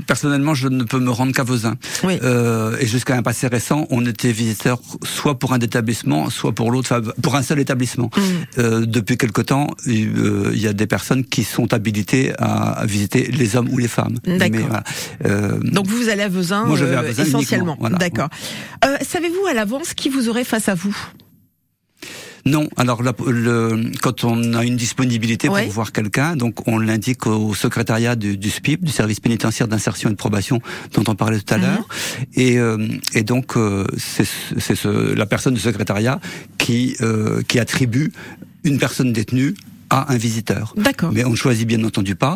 personnellement 0.07 0.53
je 0.53 0.67
ne 0.67 0.83
peux 0.83 0.99
me 0.99 1.11
rendre 1.11 1.33
qu'à 1.33 1.43
Vezin. 1.43 1.75
Oui. 2.03 2.17
Euh, 2.23 2.77
et 2.79 2.85
jusqu'à 2.87 3.15
un 3.15 3.21
passé 3.21 3.47
récent 3.47 3.87
on 3.89 4.05
était 4.05 4.31
visiteur 4.31 4.79
soit 5.03 5.39
pour 5.39 5.53
un 5.53 5.59
établissement 5.59 6.29
soit 6.29 6.53
pour 6.53 6.71
l'autre 6.71 6.91
enfin, 6.91 7.11
pour 7.21 7.35
un 7.35 7.43
seul 7.43 7.59
établissement. 7.59 8.09
Mm. 8.15 8.21
Euh, 8.59 8.85
depuis 8.85 9.17
quelque 9.17 9.41
temps 9.41 9.67
euh, 9.87 10.51
il 10.53 10.61
y 10.61 10.67
a 10.67 10.73
des 10.73 10.87
personnes 10.87 11.23
qui 11.25 11.43
sont 11.43 11.73
habilitées 11.73 12.33
à, 12.39 12.85
visiter 12.85 13.29
les 13.31 13.55
hommes 13.55 13.69
ou 13.71 13.77
les 13.77 13.87
femmes. 13.87 14.15
D'accord. 14.25 14.61
Voilà. 14.67 14.83
Euh, 15.25 15.59
Donc 15.63 15.87
vous 15.87 16.09
allez 16.09 16.23
à 16.23 16.29
Vezin, 16.29 16.65
Moi, 16.65 16.77
je 16.77 16.85
vais 16.85 16.95
à 16.95 16.99
euh, 16.99 17.03
Vezin 17.03 17.23
essentiellement. 17.23 17.77
voilà. 17.79 17.97
D'accord. 17.97 18.29
Euh, 18.83 18.97
Savez-vous 19.01 19.45
à 19.47 19.53
l'avance 19.53 19.93
qui 19.93 20.09
vous 20.09 20.29
aurez 20.29 20.43
face 20.43 20.69
à 20.69 20.75
vous? 20.75 20.95
Non, 22.47 22.69
alors 22.77 23.01
la- 23.01 23.15
le, 23.25 23.91
quand 24.03 24.23
on 24.23 24.53
a 24.53 24.63
une 24.63 24.75
disponibilité 24.75 25.47
pour 25.47 25.57
voir 25.71 25.91
quelqu'un, 25.91 26.35
donc 26.35 26.67
on 26.67 26.77
l'indique 26.77 27.25
au 27.25 27.55
secrétariat 27.55 28.15
du, 28.15 28.37
du 28.37 28.51
SPIP, 28.51 28.83
du 28.83 28.91
service 28.91 29.19
pénitentiaire 29.19 29.67
d'insertion 29.67 30.09
et 30.09 30.11
de 30.11 30.17
probation 30.17 30.61
dont 30.93 31.03
on 31.07 31.15
parlait 31.15 31.39
tout 31.39 31.51
à 31.53 31.57
Mhm. 31.57 31.63
l'heure, 31.63 31.87
et, 32.35 32.59
euh, 32.59 32.87
et 33.15 33.23
donc 33.23 33.57
euh, 33.57 33.85
c'est 33.97 34.27
c'est 34.59 34.75
ce, 34.75 35.13
la 35.15 35.25
personne 35.25 35.55
du 35.55 35.59
secrétariat 35.59 36.19
qui 36.59 36.95
euh, 37.01 37.41
qui 37.47 37.57
attribue 37.57 38.11
une 38.63 38.77
personne 38.77 39.11
détenue 39.11 39.55
à 39.89 40.11
un 40.11 40.17
visiteur. 40.17 40.73
D'accord. 40.77 41.11
Mais 41.13 41.23
on 41.25 41.31
ne 41.31 41.35
choisit 41.35 41.67
bien 41.67 41.83
entendu 41.83 42.15
pas. 42.15 42.35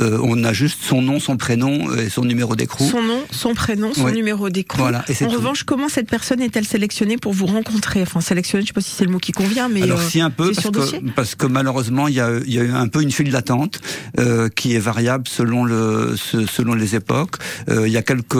Euh, 0.00 0.18
on 0.22 0.44
a 0.44 0.52
juste 0.52 0.80
son 0.82 1.02
nom, 1.02 1.20
son 1.20 1.36
prénom 1.36 1.94
et 1.94 2.08
son 2.08 2.24
numéro 2.24 2.56
d'écrou. 2.56 2.88
Son 2.88 3.02
nom, 3.02 3.20
son 3.30 3.54
prénom, 3.54 3.92
son 3.94 4.10
numéro 4.10 4.50
d'écrou. 4.50 4.78
Voilà, 4.78 5.04
En 5.08 5.26
tout. 5.26 5.30
revanche, 5.30 5.62
comment 5.64 5.88
cette 5.88 6.08
personne 6.10 6.40
est-elle 6.40 6.66
sélectionnée 6.66 7.16
pour 7.16 7.32
vous 7.32 7.46
rencontrer? 7.46 8.02
Enfin, 8.02 8.20
sélectionnée, 8.20 8.62
je 8.62 8.68
sais 8.68 8.72
pas 8.72 8.80
si 8.80 8.90
c'est 8.90 9.04
le 9.04 9.10
mot 9.10 9.18
qui 9.18 9.32
convient, 9.32 9.68
mais 9.68 9.82
Alors 9.82 10.00
euh, 10.00 10.08
si 10.08 10.20
un 10.20 10.30
peu 10.30 10.52
parce 10.52 10.70
que, 10.90 11.10
parce 11.10 11.34
que 11.34 11.46
malheureusement 11.46 12.08
il 12.08 12.14
y 12.14 12.20
a, 12.20 12.30
y 12.46 12.58
a 12.58 12.62
eu 12.62 12.70
un 12.70 12.88
peu 12.88 13.02
une 13.02 13.10
file 13.10 13.30
d'attente 13.30 13.80
euh, 14.18 14.48
qui 14.48 14.74
est 14.74 14.78
variable 14.78 15.24
selon 15.28 15.64
le 15.64 16.14
selon 16.16 16.74
les 16.74 16.94
époques. 16.94 17.36
Euh, 17.68 17.86
il 17.86 17.92
y 17.92 17.96
a 17.96 18.02
quelques 18.02 18.34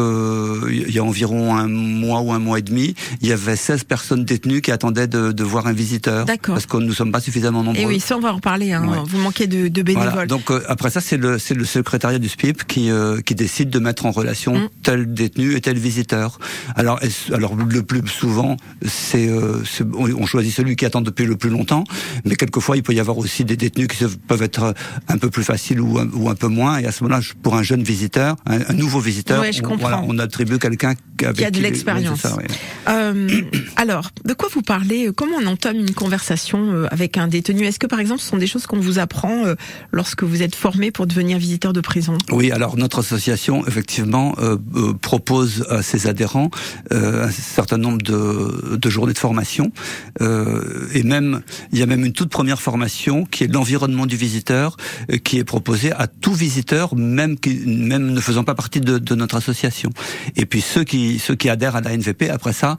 il 0.71 0.91
y 0.95 0.99
a 0.99 1.05
environ 1.05 1.57
un 1.57 1.69
mois 1.69 2.21
ou 2.21 2.33
un 2.33 2.39
mois 2.39 2.59
et 2.59 2.63
demi, 2.63 2.95
il 3.21 3.29
y 3.29 3.33
avait 3.33 3.57
16 3.57 3.85
personnes 3.85 4.25
détenues 4.25 4.61
qui 4.61 4.71
attendaient 4.73 5.07
de, 5.09 5.33
de 5.33 5.45
voir 5.45 5.67
un 5.67 5.73
visiteur 5.73 6.25
D'accord. 6.25 6.55
parce 6.55 6.67
que 6.67 6.77
nous 6.77 6.87
ne 6.89 6.93
sommes 6.95 7.13
pas 7.13 7.21
suffisamment 7.21 7.63
nombreux. 7.63 7.81
Et 7.83 7.87
oui, 7.87 8.01
ça 8.01 8.17
on 8.17 8.21
va 8.21 8.35
en 8.35 8.41
Hein. 8.73 8.87
Ouais. 8.89 8.99
Vous 9.07 9.19
manquez 9.19 9.47
de, 9.47 9.69
de 9.69 9.83
bénévoles. 9.83 10.11
Voilà. 10.11 10.27
Donc 10.27 10.51
euh, 10.51 10.63
après 10.69 10.91
ça, 10.91 11.01
c'est 11.01 11.17
le 11.17 11.39
secrétariat 11.39 12.19
du 12.19 12.29
SPIP 12.29 12.65
qui 12.67 12.91
euh, 12.91 13.21
qui 13.21 13.35
décide 13.35 13.71
de 13.71 13.79
mettre 13.79 14.07
en 14.07 14.11
relation 14.11 14.55
Mm. 14.57 14.69
tel 14.83 15.13
détenu 15.15 15.55
et 15.57 15.61
tel 15.61 15.79
visiteur. 15.79 16.39
Alors 16.77 16.99
le 17.01 17.83
plus 17.83 18.07
souvent, 18.07 18.57
c'est 18.87 19.29
euh, 19.29 19.63
on 19.95 20.27
choisit 20.27 20.55
celui 20.55 20.77
qui 20.77 20.85
attend 20.85 21.01
depuis 21.01 21.27
le 21.27 21.37
plus 21.37 21.51
longtemps, 21.51 21.85
mais 22.25 22.37
quelquefois 22.37 22.77
il 22.77 22.83
peut 22.83 22.95
y 22.95 23.01
avoir 23.01 23.19
aussi 23.19 23.45
des 23.45 23.57
détenus 23.57 23.89
qui 23.89 24.05
peuvent 24.29 24.43
être 24.43 24.75
un 25.09 25.19
peu 25.19 25.31
plus 25.31 25.45
faciles 25.45 25.81
ou 25.81 25.99
un, 25.99 26.09
ou 26.15 26.29
un 26.29 26.35
peu 26.35 26.49
moins. 26.49 26.79
Et 26.79 26.87
à 26.87 26.93
ce 26.93 27.03
moment-là, 27.05 27.23
pour 27.43 27.57
un 27.57 27.63
jeune 27.63 27.83
visiteur, 27.83 28.37
un, 28.47 28.61
un 28.69 28.73
nouveau 28.75 29.01
visiteur, 29.01 29.41
Ouais, 29.41 29.51
on, 29.59 29.63
comprends. 29.63 29.77
voilà, 29.89 30.03
on 30.07 30.19
attribue 30.19 30.59
quelqu'un 30.59 30.95
Qui 31.19 31.27
a 31.45 31.51
de 31.51 31.61
l'expérience. 31.61 32.25
ouais. 32.25 32.47
Alors, 33.77 34.11
de 34.25 34.33
quoi 34.35 34.49
vous 34.53 34.63
parlez? 34.63 35.11
Comment 35.15 35.37
on 35.43 35.47
entame 35.47 35.77
une 35.77 35.93
conversation 35.95 36.87
avec 36.91 37.17
un 37.19 37.29
détenu? 37.29 37.65
Est-ce 37.65 37.79
que 37.79 37.87
par 37.87 38.01
exemple, 38.01 38.21
ce 38.21 38.29
des 38.39 38.47
choses 38.47 38.67
qu'on 38.67 38.81
vous 38.81 38.99
apprend 38.99 39.45
euh, 39.47 39.55
lorsque 39.93 40.23
vous 40.23 40.43
êtes 40.43 40.55
formé 40.55 40.91
pour 40.91 41.07
devenir 41.07 41.39
visiteur 41.39 41.73
de 41.73 41.81
prison 41.81 42.19
Oui, 42.33 42.51
alors 42.53 42.77
notre 42.77 43.01
association 43.01 43.67
effectivement 43.67 44.35
euh, 44.39 44.57
euh, 44.77 44.93
propose 44.95 45.67
à 45.71 45.83
ses 45.83 46.07
adhérents 46.07 46.51
euh, 46.93 47.27
un 47.27 47.31
certain 47.31 47.79
nombre 47.79 48.03
de, 48.03 48.77
de 48.77 48.91
journées 48.91 49.13
de 49.13 49.19
formation 49.19 49.73
euh, 50.21 50.89
et 50.93 51.03
même 51.03 51.43
il 51.73 51.79
y 51.79 51.83
a 51.83 51.87
même 51.87 52.05
une 52.05 52.13
toute 52.13 52.31
première 52.31 52.61
formation 52.61 53.25
qui 53.25 53.45
est 53.45 53.53
l'environnement 53.53 54.07
du 54.07 54.17
visiteur 54.17 54.77
qui 55.25 55.39
est 55.39 55.45
proposée 55.45 55.93
à 55.93 56.07
tout 56.07 56.35
visiteur 56.35 56.95
même 56.97 57.39
qui 57.39 57.55
même 57.67 58.13
ne 58.13 58.21
faisant 58.21 58.45
pas 58.45 58.55
partie 58.55 58.81
de, 58.81 58.99
de 58.99 59.15
notre 59.15 59.37
association. 59.37 59.91
Et 60.37 60.47
puis 60.47 60.61
ceux 60.61 60.85
qui 60.85 61.19
ceux 61.19 61.35
qui 61.35 61.49
adhèrent 61.49 61.77
à 61.77 61.81
la 61.81 61.97
NVP 61.97 62.31
après 62.31 62.53
ça 62.53 62.77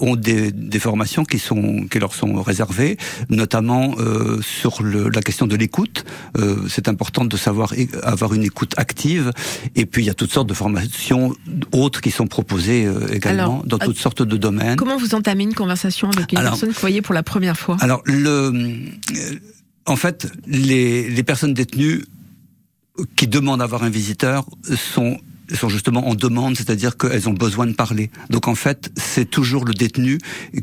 ont 0.00 0.16
des, 0.16 0.52
des 0.52 0.78
formations 0.78 1.24
qui 1.24 1.38
sont 1.38 1.86
qui 1.90 1.98
leur 1.98 2.14
sont 2.14 2.42
réservées, 2.42 2.96
notamment 3.30 3.94
sur 4.42 4.82
le, 4.88 5.08
la 5.08 5.22
question 5.22 5.46
de 5.46 5.56
l'écoute. 5.56 6.04
Euh, 6.36 6.66
c'est 6.68 6.88
important 6.88 7.24
de 7.24 7.36
savoir 7.36 7.72
avoir 8.02 8.34
une 8.34 8.42
écoute 8.44 8.72
active. 8.76 9.32
Et 9.76 9.86
puis 9.86 10.02
il 10.02 10.06
y 10.06 10.10
a 10.10 10.14
toutes 10.14 10.32
sortes 10.32 10.48
de 10.48 10.54
formations 10.54 11.34
autres 11.72 12.00
qui 12.00 12.10
sont 12.10 12.26
proposées 12.26 12.86
euh, 12.86 13.06
également 13.12 13.60
Alors, 13.60 13.66
dans 13.66 13.78
toutes 13.78 13.98
sortes 13.98 14.22
de 14.22 14.36
domaines. 14.36 14.76
Comment 14.76 14.96
vous 14.98 15.14
entamez 15.14 15.44
une 15.44 15.54
conversation 15.54 16.10
avec 16.10 16.32
une 16.32 16.38
Alors- 16.38 16.52
personne 16.52 16.70
que 16.70 16.74
vous 16.74 16.80
voyez 16.80 17.02
pour 17.02 17.14
la 17.14 17.22
première 17.22 17.56
fois? 17.58 17.76
Alors 17.80 18.02
le 18.04 18.30
euh, 18.30 19.38
en 19.86 19.96
fait 19.96 20.26
les, 20.46 21.08
les 21.08 21.22
personnes 21.22 21.54
détenues 21.54 22.04
qui 23.16 23.26
demandent 23.28 23.60
à 23.60 23.64
avoir 23.64 23.84
un 23.84 23.90
visiteur 23.90 24.44
sont 24.94 25.18
sont 25.56 25.68
justement 25.68 26.08
en 26.08 26.14
demande, 26.14 26.56
c'est-à-dire 26.56 26.96
qu'elles 26.96 27.28
ont 27.28 27.32
besoin 27.32 27.66
de 27.66 27.72
parler. 27.72 28.10
Donc 28.30 28.48
en 28.48 28.54
fait, 28.54 28.90
c'est 28.96 29.28
toujours 29.28 29.64
le 29.64 29.74
détenu 29.74 30.18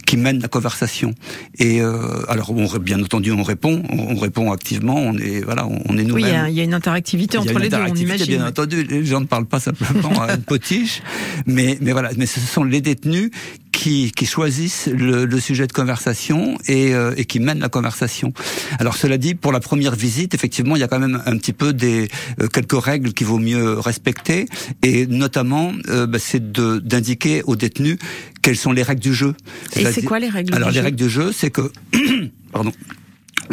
qui 0.05 0.17
mène 0.17 0.39
la 0.39 0.47
conversation. 0.47 1.13
Et 1.59 1.81
euh, 1.81 2.23
alors, 2.27 2.51
on, 2.51 2.65
bien 2.77 3.01
entendu, 3.01 3.31
on 3.31 3.43
répond, 3.43 3.83
on, 3.89 4.15
on 4.15 4.15
répond 4.15 4.51
activement, 4.51 4.95
on 4.95 5.17
est 5.17 5.41
voilà, 5.41 5.67
on, 5.67 5.97
est 5.97 6.11
Oui, 6.11 6.21
il 6.23 6.27
y, 6.27 6.31
a, 6.31 6.37
nous-mêmes. 6.37 6.47
il 6.49 6.55
y 6.55 6.61
a 6.61 6.63
une 6.63 6.73
interactivité 6.73 7.37
entre 7.37 7.51
une 7.51 7.59
les 7.59 7.69
deux, 7.69 7.77
on 7.77 7.95
imagine. 7.95 8.25
Bien 8.25 8.47
entendu, 8.47 8.83
les 8.83 9.05
gens 9.05 9.21
ne 9.21 9.25
parlent 9.25 9.45
pas 9.45 9.59
simplement 9.59 10.21
à 10.21 10.33
une 10.33 10.41
potiche, 10.41 11.01
mais 11.45 11.77
mais 11.81 11.91
voilà, 11.91 12.11
mais 12.17 12.25
ce 12.25 12.39
sont 12.39 12.63
les 12.63 12.81
détenus 12.81 13.31
qui, 13.75 14.11
qui 14.11 14.25
choisissent 14.25 14.87
le, 14.87 15.25
le 15.25 15.39
sujet 15.39 15.67
de 15.67 15.73
conversation 15.73 16.57
et, 16.67 16.93
euh, 16.95 17.13
et 17.17 17.25
qui 17.25 17.39
mènent 17.39 17.59
la 17.59 17.69
conversation. 17.69 18.31
Alors 18.79 18.95
cela 18.95 19.17
dit, 19.17 19.35
pour 19.35 19.51
la 19.51 19.59
première 19.59 19.95
visite, 19.95 20.33
effectivement, 20.33 20.75
il 20.75 20.79
y 20.79 20.83
a 20.83 20.87
quand 20.87 20.99
même 20.99 21.21
un 21.25 21.37
petit 21.37 21.53
peu 21.53 21.73
des 21.73 22.07
euh, 22.41 22.47
quelques 22.47 22.81
règles 22.81 23.13
qu'il 23.13 23.27
vaut 23.27 23.37
mieux 23.39 23.77
respecter, 23.79 24.47
et 24.81 25.05
notamment, 25.07 25.73
euh, 25.89 26.07
bah, 26.07 26.19
c'est 26.19 26.51
de- 26.51 26.79
d'indiquer 26.79 27.43
aux 27.43 27.55
détenus 27.55 27.97
quelles 28.41 28.57
sont 28.57 28.71
les 28.71 28.83
règles 28.83 29.01
du 29.01 29.13
jeu. 29.13 29.33
Et 29.75 29.85
c'est 29.91 30.03
quoi 30.03 30.19
les 30.19 30.29
règles 30.29 30.55
Alors 30.55 30.69
du 30.69 30.75
les 30.75 30.79
jeu? 30.79 30.85
règles 30.85 30.97
du 30.97 31.09
jeu, 31.09 31.31
c'est 31.33 31.51
que, 31.51 31.71
pardon 32.53 32.71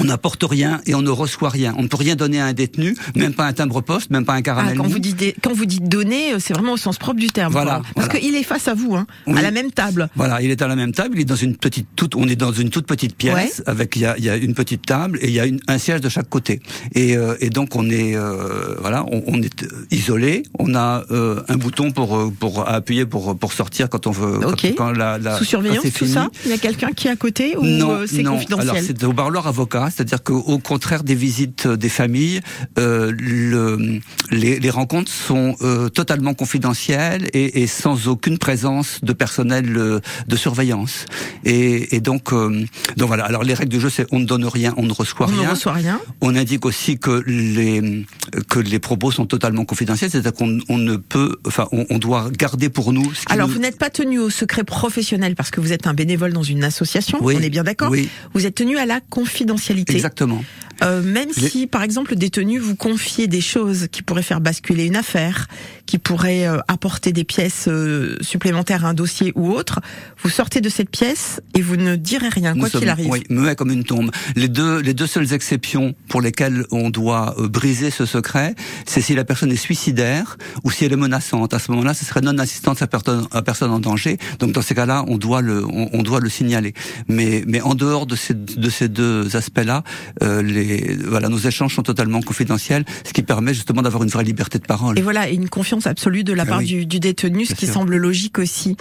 on 0.00 0.04
n'apporte 0.04 0.42
rien 0.44 0.80
et 0.87 0.94
on 0.94 1.02
ne 1.02 1.11
reçoit 1.11 1.49
rien. 1.49 1.75
On 1.78 1.82
ne 1.82 1.88
peut 1.88 1.96
rien 1.96 2.16
donner 2.16 2.40
à 2.40 2.46
un 2.46 2.52
détenu, 2.52 2.96
même 3.14 3.34
pas 3.34 3.46
un 3.46 3.52
timbre-poste, 3.52 4.11
même 4.11 4.25
pas 4.25 4.34
un 4.34 4.37
Ah, 4.38 4.42
caramel. 4.42 4.76
quand, 4.76 4.84
mou. 4.84 4.90
vous 4.90 4.99
dites, 4.99 5.16
des- 5.16 5.34
quand 5.42 5.52
vous 5.52 5.66
dites 5.66 5.88
donner, 5.88 6.32
euh, 6.34 6.38
c'est 6.40 6.54
vraiment 6.54 6.72
au 6.72 6.76
sens 6.76 6.99
propre 6.99 7.20
du 7.20 7.28
terme. 7.28 7.52
Voilà, 7.52 7.76
quoi. 7.76 7.82
Parce 7.94 8.06
voilà. 8.08 8.20
qu'il 8.20 8.34
est 8.34 8.42
face 8.42 8.68
à 8.68 8.75
vous, 8.75 8.94
hein, 8.94 9.06
Oui. 9.26 9.38
à 9.38 9.42
la 9.42 9.50
même 9.50 9.70
table. 9.70 10.08
Voilà, 10.16 10.40
il 10.42 10.50
est 10.50 10.61
à 10.62 10.68
la 10.68 10.76
même 10.76 10.92
table, 10.92 11.14
il 11.16 11.20
est 11.22 11.25
dans 11.25 11.37
une 11.37 11.56
petite 11.56 11.87
toute, 11.96 12.14
on 12.16 12.26
est 12.28 12.37
dans 12.37 12.52
une 12.52 12.70
toute 12.70 12.87
petite 12.87 13.14
pièce 13.16 13.58
Ouais. 13.58 13.64
avec 13.66 13.96
il 13.96 14.02
y 14.02 14.06
a, 14.06 14.16
il 14.18 14.25
y 14.25 14.30
a 14.30 14.37
une 14.37 14.54
petite 14.54 14.84
table 14.87 15.18
et 15.20 15.28
il 15.28 15.34
y 15.34 15.40
a 15.40 15.46
une- 15.46 15.61
un 15.68 15.78
siège 15.78 16.00
de 16.00 16.08
chaque 16.08 16.28
côté. 16.28 16.61
Et, 16.94 17.16
euh, 17.16 17.34
et 17.40 17.50
donc 17.50 17.76
on 17.76 17.88
est 17.90 18.16
euh, 18.16 18.76
voilà, 18.80 19.04
on, 19.11 19.22
on 19.26 19.42
est 19.42 19.64
isolé. 19.90 20.42
On 20.58 20.75
a 20.75 21.04
euh, 21.11 21.42
un 21.49 21.56
bouton 21.56 21.90
pour 21.90 22.32
pour 22.38 22.68
appuyer 22.68 23.06
pour 23.06 23.37
pour 23.38 23.52
sortir 23.52 23.88
quand 23.88 24.06
on 24.06 24.11
veut. 24.11 24.38
quand- 24.40 24.52
Ok. 24.52 24.75
Quand, 24.76 24.90
la, 24.92 25.18
la- 25.18 25.32
Sous 25.38 25.44
quand 25.44 25.49
surveillance, 25.50 25.78
c'est 25.82 25.90
tout 25.90 26.04
fini? 26.04 26.12
ça 26.12 26.28
Il 26.44 26.50
y 26.50 26.54
a 26.54 26.58
quelqu'un 26.58 26.90
qui 26.92 27.08
est 27.08 27.11
à 27.11 27.16
côté 27.16 27.56
ou 27.56 27.64
c'est 28.06 28.22
confidentiel? 28.22 28.68
Alors 28.70 28.82
c'est 28.84 29.04
au 29.04 29.12
parloir 29.12 29.46
avocat, 29.46 29.81
c'est-à-dire 29.90 30.22
qu'au 30.22 30.58
contraire 30.58 31.02
des 31.04 31.14
visites 31.14 31.66
des 31.66 31.88
familles, 31.88 32.40
euh, 32.78 33.12
le, 33.18 34.00
les, 34.30 34.58
les 34.60 34.70
rencontres 34.70 35.10
sont 35.10 35.56
euh, 35.62 35.88
totalement 35.88 36.34
confidentielles 36.34 37.28
et, 37.32 37.62
et 37.62 37.66
sans 37.66 38.08
aucune 38.08 38.38
présence 38.38 39.00
de 39.02 39.12
personnel 39.12 39.76
euh, 39.76 40.00
de 40.28 40.36
surveillance. 40.36 41.06
Et, 41.44 41.96
et 41.96 42.00
donc, 42.00 42.32
donc 42.32 43.08
voilà. 43.08 43.24
Alors 43.24 43.42
les 43.44 43.54
règles 43.54 43.70
du 43.72 43.80
jeu, 43.80 43.90
c'est 43.90 44.06
on 44.12 44.18
ne 44.20 44.24
donne 44.24 44.44
rien, 44.44 44.74
on 44.76 44.82
ne 44.84 44.92
reçoit 44.92 45.26
On 45.30 45.40
rien. 45.40 45.50
reçoit 45.50 45.72
rien. 45.72 46.00
On 46.20 46.34
indique 46.36 46.64
aussi 46.66 46.98
que 46.98 47.22
les 47.26 48.04
que 48.48 48.58
les 48.58 48.78
propos 48.78 49.10
sont 49.10 49.26
totalement 49.26 49.64
confidentiels, 49.64 50.10
c'est-à-dire 50.10 50.32
qu'on 50.34 50.58
on 50.68 50.78
ne 50.78 50.96
peut, 50.96 51.36
enfin, 51.46 51.66
on, 51.72 51.86
on 51.90 51.98
doit 51.98 52.30
garder 52.30 52.68
pour 52.68 52.92
nous. 52.92 53.12
Ce 53.14 53.24
qui 53.26 53.32
Alors 53.32 53.48
nous- 53.48 53.54
vous 53.54 53.60
n'êtes 53.60 53.78
pas 53.78 53.90
tenu 53.90 54.18
au 54.18 54.30
secret 54.30 54.64
professionnel 54.64 55.34
parce 55.34 55.50
que 55.50 55.60
vous 55.60 55.72
êtes 55.72 55.86
un 55.86 55.94
bénévole 55.94 56.32
dans 56.32 56.42
une 56.42 56.64
association, 56.64 57.18
Oui. 57.20 57.34
on 57.38 57.42
est 57.42 57.50
bien 57.50 57.64
d'accord 57.64 57.90
Oui. 57.90 58.08
Vous 58.34 58.46
êtes 58.46 58.54
tenu 58.54 58.78
à 58.78 58.86
la 58.86 59.00
confidentialité. 59.00 59.71
Exactement. 59.80 60.44
Euh, 60.82 61.00
même 61.02 61.28
Les- 61.36 61.48
si, 61.48 61.66
par 61.68 61.82
exemple, 61.84 62.10
le 62.10 62.16
détenu 62.16 62.58
vous 62.58 62.74
confie 62.74 63.28
des 63.28 63.40
choses 63.40 63.86
qui 63.92 64.02
pourraient 64.02 64.22
faire 64.22 64.40
basculer 64.40 64.84
une 64.86 64.96
affaire, 64.96 65.46
qui 65.86 65.98
pourraient 65.98 66.46
euh, 66.48 66.58
apporter 66.66 67.12
des 67.12 67.22
pièces 67.22 67.66
euh, 67.68 68.16
supplémentaires 68.20 68.84
à 68.84 68.88
un 68.88 68.94
dossier 68.94 69.32
ou 69.36 69.52
autre, 69.52 69.80
vous 70.22 70.30
sortez 70.30 70.60
de 70.60 70.68
cette 70.68 70.90
pièce 70.90 71.40
et 71.54 71.60
vous 71.62 71.76
ne 71.76 71.94
direz 71.94 72.30
rien, 72.30 72.54
Nous 72.54 72.60
quoi 72.60 72.70
qu'il 72.70 72.88
arrive. 72.88 73.08
Oui, 73.10 73.22
muet 73.30 73.54
comme 73.54 73.70
une 73.70 73.84
tombe. 73.84 74.10
Les 74.34 74.48
deux, 74.48 74.80
les 74.80 74.94
deux 74.94 75.06
seules 75.06 75.32
exceptions 75.32 75.94
pour 76.08 76.20
lesquelles 76.20 76.64
on 76.72 76.90
doit 76.90 77.36
euh, 77.38 77.48
briser 77.48 77.90
ce 77.90 78.04
secret, 78.04 78.54
c'est 78.84 79.00
si 79.02 79.14
la 79.14 79.24
personne 79.24 79.52
est 79.52 79.56
suicidaire 79.56 80.36
ou 80.64 80.70
si 80.72 80.84
elle 80.84 80.92
est 80.94 80.96
menaçante. 80.96 81.54
À 81.54 81.60
ce 81.60 81.70
moment-là, 81.70 81.94
ce 81.94 82.04
serait 82.04 82.22
non-assistance 82.22 82.82
à 82.82 82.88
personne, 82.88 83.26
à 83.30 83.42
personne 83.42 83.70
en 83.70 83.78
danger. 83.78 84.18
Donc 84.40 84.50
dans 84.52 84.62
ces 84.62 84.74
cas-là, 84.74 85.04
on 85.06 85.16
doit 85.16 85.42
le, 85.42 85.64
on, 85.64 85.90
on 85.92 86.02
doit 86.02 86.18
le 86.18 86.28
signaler. 86.30 86.74
Mais, 87.06 87.44
mais 87.46 87.60
en 87.60 87.74
dehors 87.76 88.06
de 88.06 88.16
ces, 88.16 88.34
de 88.34 88.70
ces 88.70 88.88
deux 88.88 89.36
aspects-là, 89.62 89.83
euh, 90.23 90.42
les, 90.42 90.97
voilà, 90.97 91.28
nos 91.28 91.38
échanges 91.38 91.75
sont 91.75 91.83
totalement 91.83 92.21
confidentiels, 92.21 92.85
ce 93.04 93.12
qui 93.12 93.23
permet 93.23 93.54
justement 93.54 93.83
d'avoir 93.83 94.02
une 94.02 94.09
vraie 94.11 94.25
liberté 94.25 94.59
de 94.59 94.64
parole. 94.66 94.99
Et 94.99 95.02
voilà, 95.02 95.28
et 95.31 95.35
une 95.35 95.49
confiance 95.49 95.87
absolue 95.87 96.25
de 96.25 96.33
la 96.33 96.42
Ah 96.42 96.47
part 96.47 96.59
oui. 96.59 96.66
du, 96.66 96.87
du 96.87 97.00
détenu, 97.00 97.47
ce 97.47 97.54
qui 97.54 97.66
sûr. 97.66 97.75
semble 97.75 97.97
logique 97.97 98.38
aussi. 98.38 98.76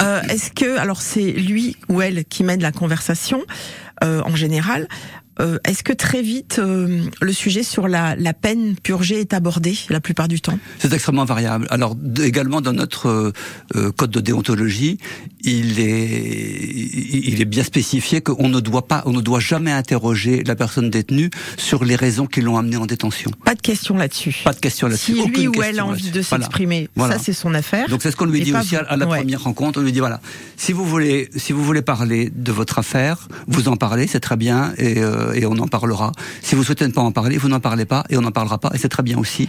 Euh, 0.00 0.20
Est-ce 0.22 0.50
que, 0.50 0.78
alors 0.78 1.00
c'est 1.00 1.32
lui 1.32 1.76
ou 1.88 2.00
elle 2.02 2.24
qui 2.24 2.44
mène 2.44 2.62
la 2.62 2.72
conversation 2.72 3.42
euh, 4.02 4.22
en 4.24 4.34
général. 4.34 4.88
Euh, 5.40 5.58
Est-ce 5.64 5.82
que 5.82 5.92
très 5.94 6.20
vite 6.22 6.58
euh, 6.58 7.04
le 7.20 7.32
sujet 7.32 7.62
sur 7.62 7.88
la, 7.88 8.14
la 8.16 8.34
peine 8.34 8.74
purgée 8.82 9.20
est 9.20 9.32
abordé 9.32 9.76
la 9.88 10.00
plupart 10.00 10.28
du 10.28 10.40
temps? 10.40 10.58
C'est 10.78 10.92
extrêmement 10.92 11.24
variable. 11.24 11.66
Alors 11.70 11.96
également 12.22 12.60
dans 12.60 12.72
notre 12.74 13.08
euh, 13.08 13.32
euh, 13.76 13.90
code 13.92 14.10
de 14.10 14.20
déontologie, 14.20 14.98
il 15.42 15.80
est 15.80 16.62
il 17.24 17.40
est 17.40 17.44
bien 17.46 17.64
spécifié 17.64 18.20
qu'on 18.20 18.48
ne 18.48 18.60
doit 18.60 18.86
pas, 18.86 19.02
on 19.06 19.12
ne 19.12 19.20
doit 19.20 19.40
jamais 19.40 19.72
interroger 19.72 20.42
la 20.44 20.54
personne 20.54 20.90
détenue 20.90 21.30
sur 21.56 21.84
les 21.84 21.96
raisons 21.96 22.26
qui 22.26 22.40
l'ont 22.40 22.56
amenée 22.58 22.76
en 22.76 22.86
détention. 22.86 23.30
Pas 23.44 23.54
de 23.54 23.60
question 23.60 23.96
là-dessus. 23.96 24.36
Pas 24.44 24.52
de 24.52 24.60
question 24.60 24.86
là-dessus. 24.88 25.12
Si 25.12 25.18
lui 25.30 25.46
aucune 25.46 25.48
ou 25.48 25.62
elle 25.62 25.78
a 25.78 25.86
envie 25.86 26.10
de 26.10 26.22
s'exprimer, 26.22 26.88
Voilà. 26.94 27.16
ça 27.18 27.22
c'est 27.24 27.32
son 27.32 27.54
affaire. 27.54 27.88
Donc 27.88 28.02
c'est 28.02 28.10
ce 28.10 28.16
qu'on 28.16 28.26
lui 28.26 28.42
dit 28.42 28.54
aussi 28.54 28.76
à, 28.76 28.82
vous. 28.82 28.86
à 28.90 28.96
la 28.96 29.06
Ouais. 29.08 29.18
première 29.18 29.42
rencontre. 29.44 29.78
On 29.80 29.82
lui 29.82 29.92
dit 29.92 29.98
voilà, 30.00 30.20
si 30.56 30.72
vous 30.72 30.84
voulez, 30.84 31.28
si 31.36 31.52
vous 31.52 31.64
voulez 31.64 31.82
parler 31.82 32.30
de 32.34 32.52
votre 32.52 32.78
affaire, 32.78 33.28
vous 33.46 33.68
en 33.68 33.76
parlez, 33.76 34.06
c'est 34.06 34.20
très 34.20 34.36
bien, 34.36 34.72
et, 34.78 34.98
euh, 34.98 35.31
et 35.34 35.46
on 35.46 35.52
en 35.52 35.68
parlera. 35.68 36.12
Si 36.40 36.54
vous 36.54 36.64
souhaitez 36.64 36.86
ne 36.86 36.92
pas 36.92 37.02
en 37.02 37.12
parler, 37.12 37.38
vous 37.38 37.48
n'en 37.48 37.60
parlez 37.60 37.84
pas, 37.84 38.04
et 38.10 38.16
on 38.16 38.22
n'en 38.22 38.32
parlera 38.32 38.58
pas, 38.58 38.70
et 38.74 38.78
c'est 38.78 38.88
très 38.88 39.02
bien 39.02 39.18
aussi. 39.18 39.48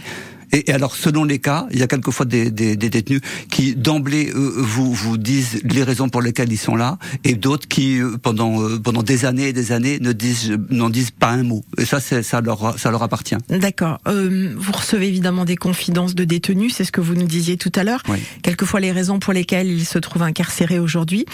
Et, 0.54 0.70
et 0.70 0.72
alors, 0.72 0.94
selon 0.94 1.24
les 1.24 1.40
cas, 1.40 1.66
il 1.72 1.78
y 1.78 1.82
a 1.82 1.86
quelquefois 1.88 2.24
des, 2.26 2.50
des, 2.50 2.76
des 2.76 2.88
détenus 2.90 3.20
qui 3.50 3.74
d'emblée 3.74 4.30
euh, 4.34 4.52
vous 4.56 4.92
vous 4.92 5.18
disent 5.18 5.60
les 5.64 5.82
raisons 5.82 6.08
pour 6.08 6.22
lesquelles 6.22 6.52
ils 6.52 6.56
sont 6.58 6.76
là, 6.76 6.96
et 7.24 7.34
d'autres 7.34 7.66
qui 7.68 7.98
euh, 8.00 8.16
pendant 8.22 8.62
euh, 8.62 8.78
pendant 8.78 9.02
des 9.02 9.24
années 9.24 9.48
et 9.48 9.52
des 9.52 9.72
années 9.72 9.98
ne 10.00 10.12
disent 10.12 10.56
n'en 10.70 10.90
disent 10.90 11.10
pas 11.10 11.30
un 11.30 11.42
mot. 11.42 11.64
Et 11.76 11.84
ça, 11.84 11.98
c'est 12.00 12.22
ça 12.22 12.40
leur 12.40 12.78
ça 12.78 12.90
leur 12.92 13.02
appartient. 13.02 13.36
D'accord. 13.48 13.98
Euh, 14.06 14.54
vous 14.56 14.72
recevez 14.72 15.08
évidemment 15.08 15.44
des 15.44 15.56
confidences 15.56 16.14
de 16.14 16.24
détenus, 16.24 16.74
c'est 16.76 16.84
ce 16.84 16.92
que 16.92 17.00
vous 17.00 17.14
nous 17.14 17.26
disiez 17.26 17.56
tout 17.56 17.72
à 17.74 17.82
l'heure. 17.82 18.02
Oui. 18.08 18.18
Quelquefois 18.42 18.80
les 18.80 18.92
raisons 18.92 19.18
pour 19.18 19.32
lesquelles 19.32 19.68
ils 19.70 19.84
se 19.86 19.98
trouvent 19.98 20.22
incarcérés 20.22 20.78
aujourd'hui. 20.78 21.26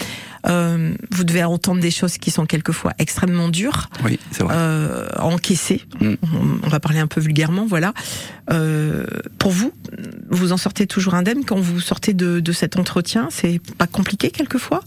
Euh, 0.47 0.93
vous 1.11 1.23
devez 1.23 1.43
entendre 1.43 1.79
des 1.81 1.91
choses 1.91 2.17
qui 2.17 2.31
sont 2.31 2.47
quelquefois 2.47 2.93
extrêmement 2.97 3.49
dures, 3.49 3.89
Oui, 4.03 4.17
c'est 4.31 4.41
vrai. 4.41 4.55
euh, 4.57 5.07
à 5.15 5.25
encaisser. 5.25 5.83
Mm. 5.99 6.13
On, 6.23 6.65
on 6.65 6.69
va 6.69 6.79
parler 6.79 6.97
un 6.99 7.05
peu 7.05 7.21
vulgairement, 7.21 7.67
voilà. 7.67 7.93
Euh, 8.51 9.05
pour 9.37 9.51
vous, 9.51 9.73
vous 10.29 10.51
en 10.51 10.57
sortez 10.57 10.87
toujours 10.87 11.15
indemne 11.15 11.45
quand 11.45 11.59
vous 11.59 11.79
sortez 11.79 12.13
de, 12.13 12.51
cet 12.51 12.77
entretien. 12.77 13.29
C'est 13.31 13.59
pas 13.77 13.87
compliqué 13.87 14.29
quelquefois? 14.29 14.81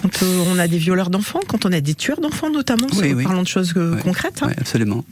Quand 0.00 0.22
euh, 0.22 0.44
on 0.52 0.58
a 0.58 0.68
des 0.68 0.78
violeurs 0.78 1.10
d'enfants, 1.10 1.40
quand 1.46 1.64
on 1.66 1.72
a 1.72 1.80
des 1.80 1.94
tueurs 1.94 2.20
d'enfants 2.20 2.50
notamment, 2.50 2.86
Oui, 3.00 3.12
oui. 3.14 3.24
parlant 3.24 3.42
de 3.42 3.48
choses 3.48 3.72
euh, 3.76 3.94
Ouais. 3.96 4.02
concrètes. 4.02 4.40
hein. 4.42 4.48
Oui, 4.48 4.54
absolument. 4.58 5.04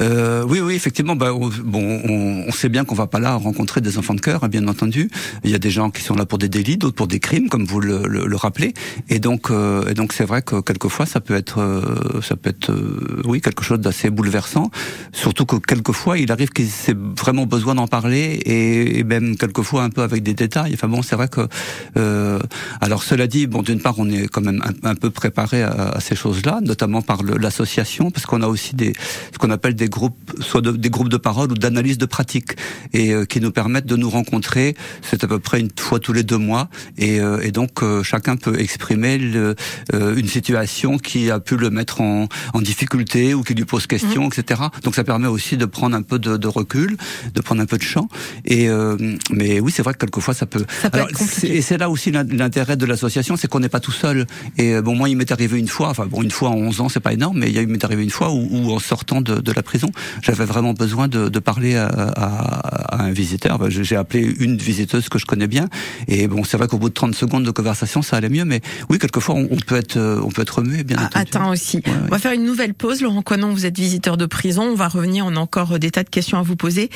Euh, 0.00 0.44
oui, 0.48 0.60
oui, 0.60 0.74
effectivement. 0.74 1.16
Bah, 1.16 1.34
on, 1.34 1.48
bon, 1.64 2.00
on, 2.04 2.44
on 2.48 2.52
sait 2.52 2.68
bien 2.68 2.84
qu'on 2.84 2.94
va 2.94 3.06
pas 3.06 3.18
là 3.20 3.34
rencontrer 3.34 3.80
des 3.80 3.98
enfants 3.98 4.14
de 4.14 4.20
cœur, 4.20 4.44
hein, 4.44 4.48
bien 4.48 4.66
entendu. 4.68 5.10
Il 5.44 5.50
y 5.50 5.54
a 5.54 5.58
des 5.58 5.70
gens 5.70 5.90
qui 5.90 6.02
sont 6.02 6.14
là 6.14 6.24
pour 6.26 6.38
des 6.38 6.48
délits, 6.48 6.76
d'autres 6.76 6.94
pour 6.94 7.08
des 7.08 7.20
crimes, 7.20 7.48
comme 7.48 7.64
vous 7.64 7.80
le, 7.80 8.06
le, 8.06 8.26
le 8.26 8.36
rappelez. 8.36 8.74
Et 9.08 9.18
donc, 9.18 9.50
euh, 9.50 9.86
et 9.88 9.94
donc, 9.94 10.12
c'est 10.12 10.24
vrai 10.24 10.42
que 10.42 10.60
quelquefois, 10.60 11.06
ça 11.06 11.20
peut 11.20 11.34
être, 11.34 11.60
euh, 11.60 12.20
ça 12.22 12.36
peut 12.36 12.50
être, 12.50 12.70
euh, 12.70 13.22
oui, 13.24 13.40
quelque 13.40 13.62
chose 13.64 13.80
d'assez 13.80 14.10
bouleversant. 14.10 14.70
Surtout 15.12 15.46
que 15.46 15.56
quelquefois, 15.56 16.18
il 16.18 16.30
arrive 16.32 16.50
qu'ils 16.50 16.66
aient 16.88 16.96
vraiment 17.18 17.46
besoin 17.46 17.74
d'en 17.74 17.88
parler, 17.88 18.40
et, 18.44 18.98
et 19.00 19.04
même 19.04 19.36
quelquefois 19.36 19.82
un 19.82 19.90
peu 19.90 20.02
avec 20.02 20.22
des 20.22 20.34
détails. 20.34 20.72
Enfin 20.74 20.88
bon, 20.88 21.02
c'est 21.02 21.16
vrai 21.16 21.28
que. 21.28 21.48
Euh, 21.96 22.38
alors, 22.80 23.02
cela 23.02 23.26
dit, 23.26 23.46
bon, 23.46 23.62
d'une 23.62 23.80
part, 23.80 23.94
on 23.98 24.08
est 24.08 24.27
quand 24.30 24.40
même 24.40 24.62
un, 24.64 24.90
un 24.90 24.94
peu 24.94 25.10
préparé 25.10 25.62
à, 25.62 25.70
à 25.90 26.00
ces 26.00 26.14
choses-là, 26.16 26.60
notamment 26.62 27.02
par 27.02 27.22
l'association, 27.22 28.10
parce 28.10 28.26
qu'on 28.26 28.42
a 28.42 28.46
aussi 28.46 28.74
des 28.74 28.92
ce 29.32 29.38
qu'on 29.38 29.50
appelle 29.50 29.74
des 29.74 29.88
groupes, 29.88 30.16
soit 30.40 30.60
de- 30.60 30.72
des 30.72 30.90
groupes 30.90 31.08
de 31.08 31.16
parole 31.16 31.50
ou 31.52 31.54
d'analyse 31.54 31.98
de 31.98 32.06
pratique, 32.06 32.52
et 32.92 33.12
euh, 33.12 33.24
qui 33.24 33.40
nous 33.40 33.50
permettent 33.52 33.86
de 33.86 33.96
nous 33.96 34.10
rencontrer. 34.10 34.76
C'est 35.02 35.24
à 35.24 35.28
peu 35.28 35.38
près 35.38 35.60
une 35.60 35.70
fois 35.78 35.98
tous 36.00 36.12
les 36.12 36.22
deux 36.22 36.38
mois, 36.38 36.68
et, 36.98 37.20
euh, 37.20 37.40
et 37.42 37.50
donc 37.52 37.82
euh, 37.82 38.02
chacun 38.02 38.36
peut 38.36 38.58
exprimer 38.60 39.18
le, 39.18 39.54
euh, 39.94 40.16
une 40.16 40.28
situation 40.28 40.98
qui 40.98 41.30
a 41.30 41.40
pu 41.40 41.56
le 41.56 41.70
mettre 41.70 42.00
en, 42.00 42.28
en 42.54 42.60
difficulté 42.60 43.34
ou 43.34 43.42
qui 43.42 43.54
lui 43.54 43.64
pose 43.64 43.86
question, 43.86 44.28
etc. 44.28 44.60
Donc 44.82 44.94
ça 44.94 45.04
permet 45.04 45.28
aussi 45.28 45.56
de 45.56 45.64
prendre 45.64 45.96
un 45.96 46.02
peu 46.02 46.18
de, 46.18 46.36
de 46.36 46.46
recul, 46.48 46.96
de 47.34 47.40
prendre 47.40 47.60
un 47.62 47.66
peu 47.66 47.78
de 47.78 47.82
champ. 47.82 48.08
Et 48.44 48.68
euh, 48.68 48.96
mais 49.30 49.60
oui, 49.60 49.72
c'est 49.74 49.82
vrai 49.82 49.94
que 49.94 49.98
quelquefois 49.98 50.34
ça 50.34 50.46
peut. 50.46 50.64
Ça 50.82 50.90
peut 50.90 50.98
Alors, 50.98 51.08
et 51.44 51.62
c'est 51.62 51.78
là 51.78 51.88
aussi 51.90 52.10
l'in- 52.10 52.24
l'intérêt 52.24 52.76
de 52.76 52.86
l'association, 52.86 53.36
c'est 53.36 53.48
qu'on 53.48 53.60
n'est 53.60 53.68
pas 53.68 53.80
tout 53.80 53.92
seul. 53.92 54.17
Et 54.56 54.74
euh, 54.74 54.82
bon, 54.82 54.94
moi, 54.94 55.08
il 55.08 55.16
m'est 55.16 55.30
arrivé 55.32 55.58
une 55.58 55.68
fois, 55.68 55.88
enfin 55.88 56.06
bon, 56.06 56.22
une 56.22 56.30
fois 56.30 56.50
en 56.50 56.54
11 56.56 56.80
ans, 56.80 56.88
c'est 56.88 57.00
pas 57.00 57.12
énorme, 57.12 57.38
mais 57.38 57.50
il 57.50 57.66
m'est 57.68 57.84
arrivé 57.84 58.02
une 58.02 58.10
fois 58.10 58.30
où, 58.32 58.48
où, 58.50 58.72
en 58.72 58.78
sortant 58.78 59.20
de, 59.20 59.36
de 59.40 59.52
la 59.52 59.62
prison, 59.62 59.90
j'avais 60.22 60.44
vraiment 60.44 60.72
besoin 60.72 61.08
de, 61.08 61.28
de 61.28 61.38
parler 61.38 61.76
à, 61.76 61.86
à- 61.86 62.96
à 62.98 63.02
un 63.02 63.10
visiteur. 63.12 63.70
J'ai 63.70 63.96
appelé 63.96 64.22
une 64.40 64.56
visiteuse 64.56 65.08
que 65.08 65.18
je 65.18 65.26
connais 65.26 65.46
bien, 65.46 65.68
et 66.08 66.28
bon, 66.28 66.44
c'est 66.44 66.56
vrai 66.56 66.66
qu'au 66.68 66.78
bout 66.78 66.88
de 66.88 66.94
30 66.94 67.14
secondes 67.14 67.44
de 67.44 67.50
conversation, 67.50 68.02
ça 68.02 68.16
allait 68.16 68.28
mieux, 68.28 68.44
mais 68.44 68.60
oui, 68.88 68.98
quelquefois, 68.98 69.34
on, 69.36 69.48
on 69.50 69.56
peut 69.56 69.76
être, 69.76 69.96
euh, 69.96 70.20
on 70.24 70.30
peut 70.30 70.42
être 70.42 70.58
remué, 70.58 70.84
bien 70.84 70.96
Ah, 71.00 71.06
entendu. 71.06 71.22
atteint 71.22 71.50
aussi. 71.50 71.78
Ouais, 71.78 71.92
ouais. 71.92 71.98
On 72.06 72.10
va 72.10 72.18
faire 72.18 72.32
une 72.32 72.44
nouvelle 72.44 72.74
pause. 72.74 73.00
Laurent 73.02 73.22
Coinon, 73.22 73.52
vous 73.52 73.66
êtes 73.66 73.76
visiteur 73.78 74.16
de 74.16 74.26
prison. 74.26 74.62
On 74.62 74.74
va 74.74 74.88
revenir. 74.88 75.24
On 75.26 75.36
a 75.36 75.38
encore 75.40 75.72
euh, 75.72 75.78
des 75.78 75.90
tas 75.90 76.02
de 76.04 76.08
questions 76.08 76.38
à 76.38 76.42
vous 76.42 76.56
poser. 76.56 76.90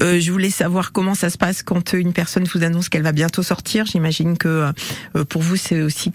Euh, 0.00 0.18
je 0.20 0.32
voulais 0.32 0.50
savoir 0.50 0.92
comment 0.92 1.14
ça 1.14 1.30
se 1.30 1.36
passe 1.38 1.62
quand 1.62 1.92
une 1.92 2.12
personne 2.12 2.44
vous 2.52 2.62
annonce 2.64 2.88
qu'elle 2.88 3.02
va 3.02 3.12
bientôt 3.12 3.42
sortir. 3.42 3.84
J'imagine 3.86 4.36
que 4.38 4.70
euh, 5.16 5.24
pour 5.24 5.42
vous, 5.42 5.56
c'est 5.56 5.82
aussi 5.82 6.10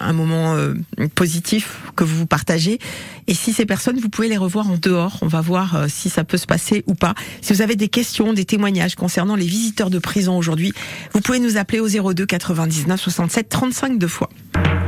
un 0.00 0.12
moment 0.12 0.54
euh, 0.54 0.74
positif 1.14 1.78
que 1.96 2.04
vous 2.04 2.26
partagez. 2.26 2.78
Et 3.26 3.34
si 3.34 3.52
ces 3.52 3.66
personnes, 3.66 3.98
vous 3.98 4.08
pouvez 4.08 4.28
les 4.28 4.36
revoir 4.36 4.70
en 4.70 4.76
dehors. 4.76 5.18
On 5.22 5.26
va 5.26 5.40
voir 5.40 5.76
euh, 5.76 5.86
si 5.88 6.10
ça 6.10 6.24
peut 6.24 6.36
se 6.36 6.46
passer 6.46 6.84
ou 6.86 6.94
pas. 6.94 7.14
Si 7.40 7.52
vous 7.52 7.62
avez 7.62 7.76
des 7.76 7.88
questions, 7.88 8.32
des 8.32 8.44
témoignages 8.44 8.94
concernant 8.94 9.36
les 9.36 9.46
visiteurs 9.46 9.90
de 9.90 9.98
prison 9.98 10.36
aujourd'hui, 10.36 10.72
vous 11.12 11.20
pouvez 11.20 11.40
nous 11.40 11.56
appeler 11.56 11.80
au 11.80 11.88
02 11.88 12.26
99 12.26 13.00
67 13.00 13.48
35 13.48 13.98
deux 13.98 14.08
fois. 14.08 14.30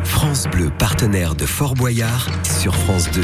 France 0.04 0.46
Bleu, 0.50 0.70
partenaire 0.78 1.34
de 1.34 1.46
Fort 1.46 1.74
Boyard 1.74 2.28
sur 2.44 2.74
France 2.74 3.10
2. 3.12 3.20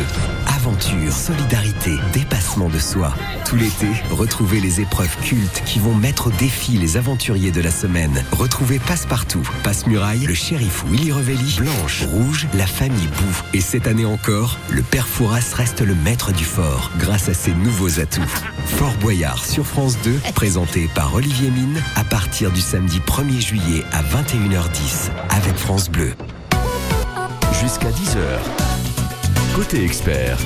À 0.47 0.57
aventure, 0.67 1.13
solidarité, 1.13 1.93
dépassement 2.13 2.69
de 2.69 2.79
soi. 2.81 3.15
Tout 3.45 3.55
l'été, 3.55 3.87
retrouvez 4.11 4.59
les 4.59 4.81
épreuves 4.81 5.17
cultes 5.23 5.63
qui 5.65 5.79
vont 5.79 5.95
mettre 5.95 6.27
au 6.27 6.31
défi 6.31 6.73
les 6.73 6.97
aventuriers 6.97 7.53
de 7.53 7.61
la 7.61 7.71
semaine. 7.71 8.25
Retrouvez 8.33 8.81
Passe-Partout, 8.81 9.49
Passe-Muraille, 9.63 10.27
le 10.27 10.35
shérif 10.35 10.85
Willy 10.91 11.13
Revelli, 11.13 11.61
Rouge, 11.85 12.47
la 12.55 12.67
famille 12.67 13.07
Bou. 13.07 13.43
Et 13.53 13.61
cette 13.61 13.87
année 13.87 14.07
encore, 14.07 14.59
le 14.71 14.83
père 14.83 15.07
Fouras 15.07 15.53
reste 15.55 15.81
le 15.81 15.95
maître 15.95 16.33
du 16.33 16.45
fort 16.45 16.91
grâce 16.99 17.29
à 17.29 17.35
ses 17.35 17.53
nouveaux 17.53 18.01
atouts. 18.01 18.23
Fort 18.67 18.95
Boyard 19.01 19.45
sur 19.45 19.67
France 19.67 19.99
2, 20.03 20.19
présenté 20.35 20.89
par 20.95 21.15
Olivier 21.15 21.51
Mine 21.51 21.81
à 21.95 22.05
partir 22.05 22.51
du 22.51 22.61
samedi 22.61 23.01
1er 23.01 23.41
juillet 23.41 23.85
à 23.93 24.03
21h10 24.03 25.11
avec 25.31 25.57
France 25.57 25.91
Bleu. 25.91 26.13
Jusqu'à 27.61 27.91
10h. 27.91 28.39
Côté 29.55 29.85
expert, 29.85 30.39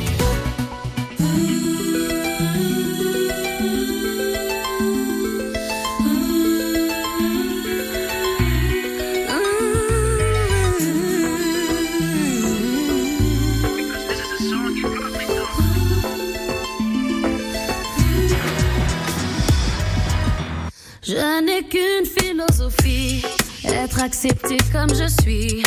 qu'une 21.70 22.06
philosophie, 22.18 23.22
être 23.64 24.00
accepté 24.00 24.56
comme 24.72 24.90
je 24.90 25.08
suis, 25.22 25.62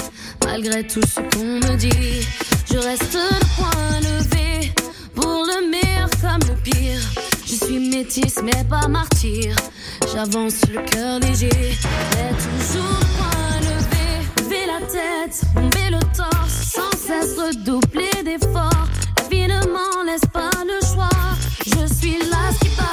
malgré 0.46 0.86
tout 0.86 1.02
ce 1.02 1.20
qu'on 1.36 1.46
me 1.46 1.76
dit. 1.78 2.28
Je 2.72 2.78
reste 2.78 3.13
le 3.13 3.39
point 3.56 4.00
levé, 4.02 4.74
pour 5.16 5.46
le 5.46 5.70
meilleur 5.72 6.10
comme 6.22 6.48
le 6.50 6.56
pire. 6.62 7.00
Je 7.46 7.56
suis 7.66 7.89
métisse 7.89 8.39
mais 8.44 8.63
pas 8.66 8.88
martyr, 8.88 9.56
j'avance 10.13 10.62
le 10.72 10.82
cœur 10.82 11.20
léger, 11.20 11.50
mais 12.12 12.32
toujours 12.44 13.00
le 13.00 13.08
point 13.18 13.60
levé. 13.62 14.08
Lever 14.44 14.66
la 14.68 14.86
tête, 14.86 15.42
bomber 15.56 15.89
le 15.89 16.00
torse, 16.16 16.74
sans 16.74 16.92
cesse 16.98 17.38
redoubler 17.38 18.24
d'efforts. 18.24 18.70
M'en 19.74 20.04
laisse 20.04 20.22
pas 20.32 20.52
le 20.66 20.86
choix, 20.86 21.10
je 21.66 21.94
suis 21.94 22.20
là 22.30 22.50
qui 22.62 22.70
bat 22.78 22.93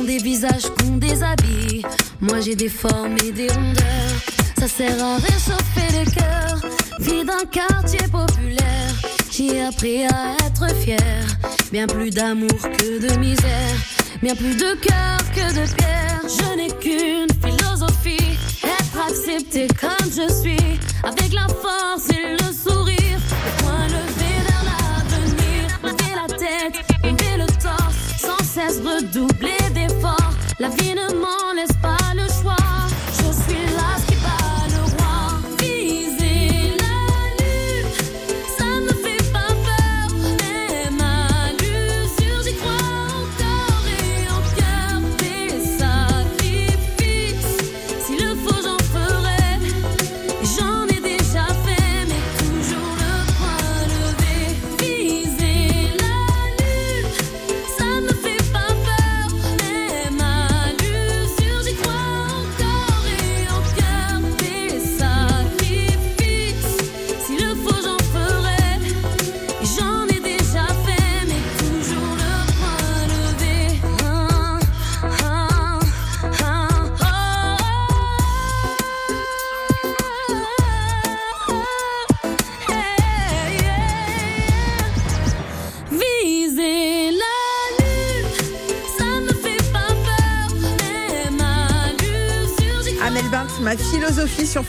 ont 0.00 0.04
des 0.04 0.18
visages, 0.18 0.70
des 0.98 1.22
habits. 1.22 1.82
Moi 2.20 2.40
j'ai 2.40 2.54
des 2.54 2.68
formes 2.68 3.16
et 3.24 3.32
des 3.32 3.48
rondeurs, 3.48 4.16
ça 4.58 4.68
sert 4.68 5.02
à 5.02 5.16
réchauffer 5.16 5.88
les 5.98 6.10
cœurs. 6.10 6.60
Vie 7.00 7.24
d'un 7.24 7.44
quartier 7.50 8.06
populaire, 8.10 8.94
j'ai 9.30 9.62
appris 9.62 10.04
à 10.04 10.36
être 10.46 10.74
fier. 10.76 11.24
Bien 11.72 11.86
plus 11.86 12.10
d'amour 12.10 12.60
que 12.78 12.98
de 13.06 13.18
misère, 13.18 13.76
bien 14.22 14.34
plus 14.34 14.56
de 14.56 14.74
cœur 14.74 15.18
que 15.34 15.46
de 15.58 15.66
pierre. 15.74 16.20
Je 16.28 16.56
n'ai 16.56 16.70
qu'une 16.82 17.32
philosophie, 17.42 18.38
être 18.64 18.98
accepté 19.08 19.66
comme 19.80 20.10
je 20.10 20.32
suis, 20.40 20.78
avec 21.04 21.32
la 21.32 21.48
force 21.48 22.08
et 22.10 22.32
le 22.32 22.52
sourire. 22.52 23.18
Le 23.46 23.62
point 23.62 23.86
levé 23.86 24.32
vers 24.48 24.64
l'avenir, 24.70 25.80
lever 25.84 26.12
la 26.14 26.36
tête, 26.36 26.84
lever 27.04 27.36
le 27.38 27.46
torse, 27.62 27.96
sans 28.18 28.44
cesse 28.44 28.80
redoubler 28.80 29.59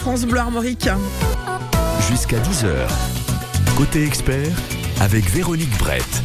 France 0.02 0.26
Bleu 0.26 0.40
Armorique. 0.40 0.90
jusqu'à 2.10 2.38
10h. 2.40 2.88
Côté 3.78 4.04
expert, 4.04 4.52
avec 5.00 5.30
Véronique 5.30 5.78
Brett. 5.78 6.21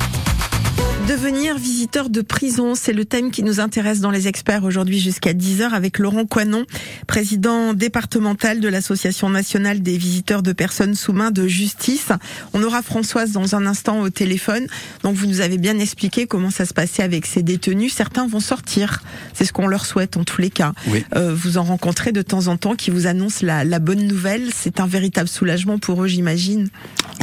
Devenir 1.09 1.57
visiteur 1.57 2.11
de 2.11 2.21
prison, 2.21 2.75
c'est 2.75 2.93
le 2.93 3.05
thème 3.05 3.31
qui 3.31 3.45
nous 3.45 3.61
intéresse 3.61 4.01
dans 4.01 4.11
les 4.11 4.27
experts 4.27 4.65
aujourd'hui 4.65 4.99
jusqu'à 4.99 5.35
10h 5.35 5.71
avec 5.71 6.01
Laurent 6.01 6.27
Coinon, 6.27 6.65
président 7.07 7.75
départemental 7.75 8.59
de 8.59 8.67
l'Association 8.67 9.31
nationale 9.31 9.83
des 9.83 9.97
visiteurs 9.99 10.43
de 10.43 10.51
personnes 10.51 10.97
sous 10.97 11.13
main 11.13 11.31
de 11.31 11.47
justice. 11.47 12.09
On 12.55 12.63
aura 12.65 12.83
Françoise 12.83 13.31
dans 13.31 13.55
un 13.55 13.67
instant 13.67 14.01
au 14.01 14.11
téléphone. 14.11 14.67
Donc 15.05 15.15
vous 15.15 15.29
nous 15.29 15.41
avez 15.41 15.59
bien 15.59 15.79
expliqué 15.79 16.27
comment 16.27 16.51
ça 16.51 16.65
se 16.67 16.75
passait 16.75 17.05
avec 17.05 17.25
ces 17.27 17.45
détenus. 17.45 17.95
Certains 17.95 18.27
vont 18.27 18.41
sortir. 18.41 19.05
C'est 19.33 19.45
ce 19.45 19.53
qu'on 19.53 19.69
leur 19.69 19.87
souhaite 19.87 20.17
en 20.17 20.25
tous 20.25 20.41
les 20.41 20.51
cas. 20.51 20.73
Oui. 20.89 21.05
Euh, 21.15 21.33
vous 21.33 21.57
en 21.57 21.63
rencontrez 21.63 22.11
de 22.11 22.23
temps 22.23 22.49
en 22.49 22.57
temps 22.57 22.75
qui 22.75 22.91
vous 22.91 23.07
annoncent 23.07 23.47
la, 23.47 23.63
la 23.63 23.79
bonne 23.79 24.05
nouvelle. 24.09 24.49
C'est 24.53 24.81
un 24.81 24.89
véritable 24.89 25.29
soulagement 25.29 25.79
pour 25.79 26.03
eux, 26.03 26.09
j'imagine. 26.09 26.69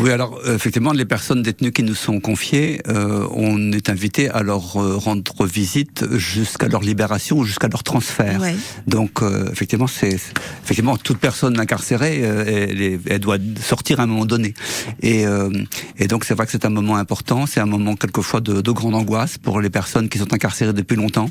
Oui, 0.01 0.09
alors 0.09 0.39
effectivement, 0.47 0.93
les 0.93 1.05
personnes 1.05 1.43
détenues 1.43 1.73
qui 1.73 1.83
nous 1.83 1.95
sont 1.95 2.21
confiées, 2.21 2.81
euh, 2.87 3.27
on 3.31 3.72
est 3.75 3.89
invité 3.89 4.29
à 4.29 4.41
leur 4.43 4.77
euh, 4.81 4.97
rendre 4.97 5.45
visite 5.45 6.05
jusqu'à 6.17 6.67
leur 6.67 6.81
libération 6.81 7.37
ou 7.39 7.43
jusqu'à 7.45 7.67
leur 7.67 7.83
transfert. 7.83 8.39
Ouais. 8.41 8.55
Donc 8.87 9.21
euh, 9.21 9.49
effectivement, 9.51 9.87
c'est 9.87 10.15
effectivement 10.63 10.97
toute 10.97 11.17
personne 11.17 11.59
incarcérée, 11.59 12.21
euh, 12.23 12.43
elle, 12.47 12.99
elle 13.07 13.19
doit 13.19 13.37
sortir 13.61 13.99
à 13.99 14.03
un 14.03 14.07
moment 14.07 14.25
donné. 14.25 14.53
Et, 15.01 15.25
euh, 15.25 15.49
et 15.97 16.07
donc 16.07 16.25
c'est 16.25 16.33
vrai 16.33 16.45
que 16.45 16.51
c'est 16.51 16.65
un 16.65 16.69
moment 16.69 16.95
important, 16.97 17.45
c'est 17.45 17.59
un 17.59 17.65
moment 17.65 17.95
quelquefois 17.95 18.41
de, 18.41 18.61
de 18.61 18.71
grande 18.71 18.95
angoisse 18.95 19.37
pour 19.37 19.59
les 19.61 19.69
personnes 19.69 20.09
qui 20.09 20.17
sont 20.19 20.33
incarcérées 20.33 20.73
depuis 20.73 20.95
longtemps, 20.95 21.29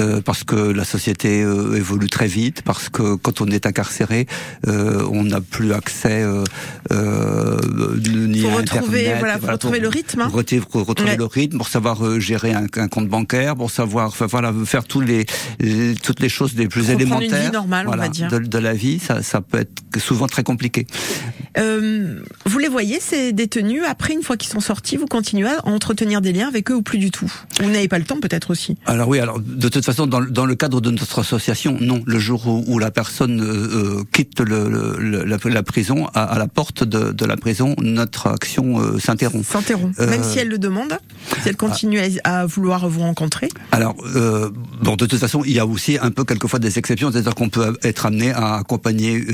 euh, 0.00 0.20
parce 0.20 0.44
que 0.44 0.56
la 0.56 0.84
société 0.84 1.42
euh, 1.42 1.76
évolue 1.76 2.08
très 2.08 2.26
vite, 2.26 2.62
parce 2.62 2.88
que 2.88 3.14
quand 3.16 3.40
on 3.40 3.46
est 3.48 3.66
incarcéré, 3.66 4.26
euh, 4.66 5.04
on 5.10 5.24
n'a 5.24 5.40
plus 5.40 5.72
accès 5.72 6.22
euh, 6.22 6.44
euh, 6.92 7.58
ni 7.96 8.40
Faut 8.42 8.48
à 8.48 8.52
retrouver- 8.60 9.00
Internet, 9.00 9.16
voilà, 9.18 9.38
faut 9.38 9.46
retrouver 9.46 9.80
le 9.80 9.88
rythme, 9.88 10.20
hein. 10.22 10.28
retrouver, 10.32 10.60
pour 10.70 10.86
retrouver 10.86 11.10
Ouais. 11.12 11.16
le 11.16 11.24
rythme, 11.24 11.58
pour 11.58 11.68
savoir 11.76 12.02
euh, 12.06 12.18
gérer 12.18 12.54
un, 12.54 12.66
un 12.76 12.88
compte 12.88 13.08
bancaire, 13.08 13.54
pour 13.54 13.70
savoir, 13.70 14.08
enfin, 14.08 14.24
voilà, 14.26 14.50
faire 14.64 14.84
tous 14.84 15.00
les, 15.02 15.26
les- 15.60 15.94
toutes 15.94 16.20
les 16.20 16.30
choses 16.30 16.54
les 16.56 16.68
plus 16.68 16.88
Reprendre 16.88 17.00
une 17.02 17.06
élémentaires 17.24 17.46
vie 17.50 17.52
normale, 17.52 17.86
on 17.88 17.96
va 17.96 18.08
dire. 18.08 18.28
De, 18.30 18.38
de 18.38 18.58
la 18.58 18.72
vie. 18.72 18.98
Ça, 18.98 19.22
ça 19.22 19.42
peut 19.42 19.58
être 19.58 19.82
souvent 19.98 20.26
très 20.26 20.42
compliqué. 20.42 20.86
Euh, 21.58 22.20
vous 22.44 22.58
les 22.58 22.68
voyez, 22.68 23.00
ces 23.00 23.32
détenus, 23.32 23.82
après, 23.86 24.12
une 24.12 24.22
fois 24.22 24.36
qu'ils 24.36 24.50
sont 24.50 24.60
sortis, 24.60 24.96
vous 24.96 25.06
continuez 25.06 25.48
à 25.48 25.66
entretenir 25.66 26.20
des 26.20 26.32
liens 26.32 26.48
avec 26.48 26.70
eux 26.70 26.74
ou 26.74 26.82
plus 26.82 26.98
du 26.98 27.10
tout? 27.10 27.32
Vous 27.60 27.70
n'avez 27.70 27.88
pas 27.88 27.98
le 27.98 28.04
temps 28.04 28.20
peut-être 28.20 28.50
aussi? 28.50 28.76
Alors 28.86 29.08
oui, 29.08 29.18
alors 29.18 29.40
de 29.40 29.68
toute 29.68 29.84
façon, 29.84 30.06
dans, 30.06 30.20
dans 30.20 30.46
le 30.46 30.54
cadre 30.54 30.80
de 30.80 30.90
notre 30.90 31.20
association, 31.20 31.78
non. 31.80 32.02
Le 32.06 32.18
jour 32.18 32.46
où, 32.46 32.64
où 32.66 32.78
la 32.78 32.90
personne 32.90 33.40
euh, 33.40 34.02
quitte 34.12 34.40
le, 34.40 34.68
le, 34.98 35.24
la, 35.24 35.36
la, 35.42 35.62
prison, 35.62 36.08
à, 36.14 36.24
à, 36.24 36.38
la 36.38 36.46
porte 36.46 36.84
de, 36.84 37.12
de, 37.12 37.24
la 37.24 37.36
prison, 37.36 37.74
notre 37.80 38.28
action 38.28 38.80
euh, 38.80 38.98
s'interrompt. 38.98 39.46
S'interrompt. 39.46 39.98
Même 39.98 40.22
si 40.22 40.38
elle 40.38 40.48
le 40.48 40.58
demande 40.58 40.98
Si 41.42 41.48
elle 41.48 41.56
continue 41.56 42.00
à, 42.00 42.40
à 42.40 42.46
vouloir 42.46 42.88
vous 42.88 43.00
rencontrer? 43.00 43.48
Alors, 43.72 43.96
bon, 44.82 44.96
de 44.96 45.06
toute 45.06 45.18
façon, 45.18 45.42
il 45.44 45.52
y 45.52 45.58
a 45.58 45.66
aussi 45.66 45.98
un 46.00 46.10
peu 46.10 46.24
quelquefois 46.24 46.58
des 46.58 46.78
exceptions, 46.78 47.10
c'est-à-dire 47.10 47.34
qu'on 47.34 47.48
peut 47.48 47.76
être 47.82 48.06
amené 48.06 48.30
à 48.32 48.56
accompagner 48.56 49.24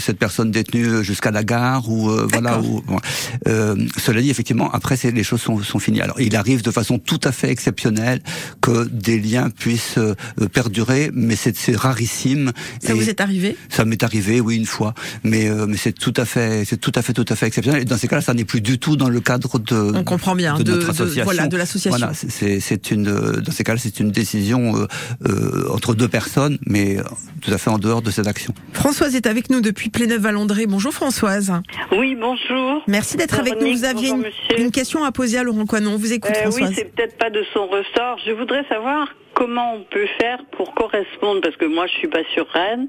cette 0.00 0.11
personne 0.18 0.50
détenue 0.50 1.04
jusqu'à 1.04 1.30
la 1.30 1.44
gare 1.44 1.88
ou 1.90 2.10
voilà. 2.28 2.60
Ou, 2.60 2.82
bon. 2.82 2.98
cela 3.44 4.20
dit, 4.20 4.30
effectivement, 4.30 4.70
après, 4.72 4.96
les 5.02 5.24
choses 5.24 5.40
sont, 5.40 5.62
sont 5.62 5.78
finies. 5.78 6.00
Alors, 6.00 6.20
il 6.20 6.36
arrive 6.36 6.62
de 6.62 6.70
façon 6.70 6.98
tout 6.98 7.20
à 7.24 7.32
fait 7.32 7.50
exceptionnelle 7.50 8.20
que 8.60 8.88
des 8.88 9.18
liens 9.18 9.50
puissent 9.50 9.98
euh, 9.98 10.14
perdurer, 10.52 11.10
mais 11.12 11.36
c'est 11.36 11.76
rarissime. 11.76 12.52
Ça 12.82 12.94
vous 12.94 13.08
est 13.08 13.20
arrivé? 13.20 13.56
Ça 13.68 13.84
m'est 13.84 14.02
arrivé, 14.02 14.40
oui, 14.40 14.56
une 14.56 14.66
fois, 14.66 14.94
mais 15.24 15.48
euh, 15.48 15.66
mais 15.66 15.76
c'est 15.76 15.92
tout 15.92 16.14
à 16.16 16.24
fait, 16.24 16.64
c'est 16.64 16.78
tout 16.78 16.92
à 16.94 17.02
fait, 17.02 17.12
tout 17.12 17.24
à 17.28 17.36
fait 17.36 17.46
exceptionnel. 17.46 17.82
Et 17.82 17.84
dans 17.84 17.98
ces 17.98 18.08
cas-là, 18.08 18.22
ça 18.22 18.34
n'est 18.34 18.44
plus 18.44 18.60
du 18.60 18.78
tout 18.78 18.96
dans 18.96 19.08
le 19.08 19.20
cadre 19.20 19.58
de. 19.58 19.92
On 19.94 20.04
comprend 20.04 20.34
bien 20.34 20.56
de, 20.56 20.62
de 20.62 20.72
notre 20.72 20.90
association. 20.90 21.24
voilà, 21.24 21.46
de 21.46 21.56
l'association. 21.56 21.98
Voilà, 21.98 22.12
c'est 22.14 22.90
une 22.90 23.04
dans 23.04 23.52
ces 23.52 23.64
cas-là, 23.64 23.78
c'est 23.78 24.00
une 24.00 24.10
décision 24.10 24.76
euh, 24.76 24.86
euh, 25.26 25.68
entre 25.70 25.94
deux 25.94 26.08
personnes, 26.08 26.58
mais 26.66 26.98
tout 27.40 27.52
à 27.52 27.58
fait 27.58 27.70
en 27.70 27.78
dehors 27.78 28.02
de 28.02 28.10
cette 28.10 28.26
action. 28.26 28.54
Françoise 28.72 29.14
est 29.14 29.26
avec 29.26 29.50
nous 29.50 29.60
depuis 29.60 29.90
Pléneuf-Valandré. 30.02 30.66
Bonjour 30.66 30.92
Françoise. 30.92 31.52
Oui, 31.92 32.16
bonjour. 32.16 32.82
Merci 32.88 33.16
d'être 33.16 33.38
avec 33.38 33.60
nous. 33.60 33.70
Vous 33.70 33.84
aviez 33.84 34.08
une, 34.08 34.24
une, 34.58 34.70
question 34.72 35.04
à 35.04 35.12
poser 35.12 35.38
à 35.38 35.44
Laurent 35.44 35.64
Coinon. 35.64 35.92
On 35.92 35.96
vous 35.96 36.12
écoute, 36.12 36.32
euh, 36.36 36.42
Françoise. 36.42 36.70
Oui, 36.70 36.74
c'est 36.76 36.92
peut-être 36.92 37.16
pas 37.16 37.30
de 37.30 37.44
son 37.54 37.68
ressort. 37.68 38.18
Je 38.26 38.32
voudrais 38.32 38.64
savoir 38.68 39.06
comment 39.34 39.74
on 39.74 39.84
peut 39.84 40.06
faire 40.20 40.38
pour 40.56 40.74
correspondre, 40.74 41.40
parce 41.40 41.56
que 41.56 41.64
moi 41.64 41.86
je 41.86 41.92
suis 41.98 42.08
pas 42.08 42.24
sur 42.34 42.46
Rennes. 42.48 42.88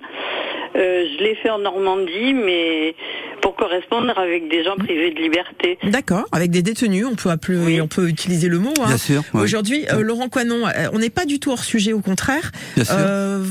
Euh, 0.75 1.05
je 1.13 1.23
l'ai 1.23 1.35
fait 1.35 1.51
en 1.51 1.59
Normandie, 1.59 2.33
mais 2.33 2.95
pour 3.41 3.55
correspondre 3.55 4.17
avec 4.17 4.49
des 4.49 4.63
gens 4.63 4.75
privés 4.75 5.11
de 5.11 5.19
liberté. 5.19 5.77
D'accord, 5.83 6.25
avec 6.31 6.49
des 6.49 6.63
détenus, 6.63 7.05
on 7.05 7.15
peut 7.15 7.29
appeler, 7.29 7.59
oui. 7.59 7.81
on 7.81 7.87
peut 7.87 8.07
utiliser 8.07 8.47
le 8.47 8.57
mot. 8.57 8.73
Hein. 8.79 8.87
Bien 8.87 8.97
sûr. 8.97 9.23
Oui. 9.35 9.41
Aujourd'hui, 9.41 9.85
euh, 9.91 10.01
Laurent 10.01 10.29
Coinon, 10.29 10.65
euh, 10.65 10.87
on 10.93 10.99
n'est 10.99 11.11
pas 11.11 11.25
du 11.25 11.39
tout 11.39 11.51
hors 11.51 11.63
sujet, 11.63 11.93
au 11.93 11.99
contraire. 11.99 12.51
Bien 12.75 12.85
sûr. 12.85 12.95
Euh, 12.97 13.43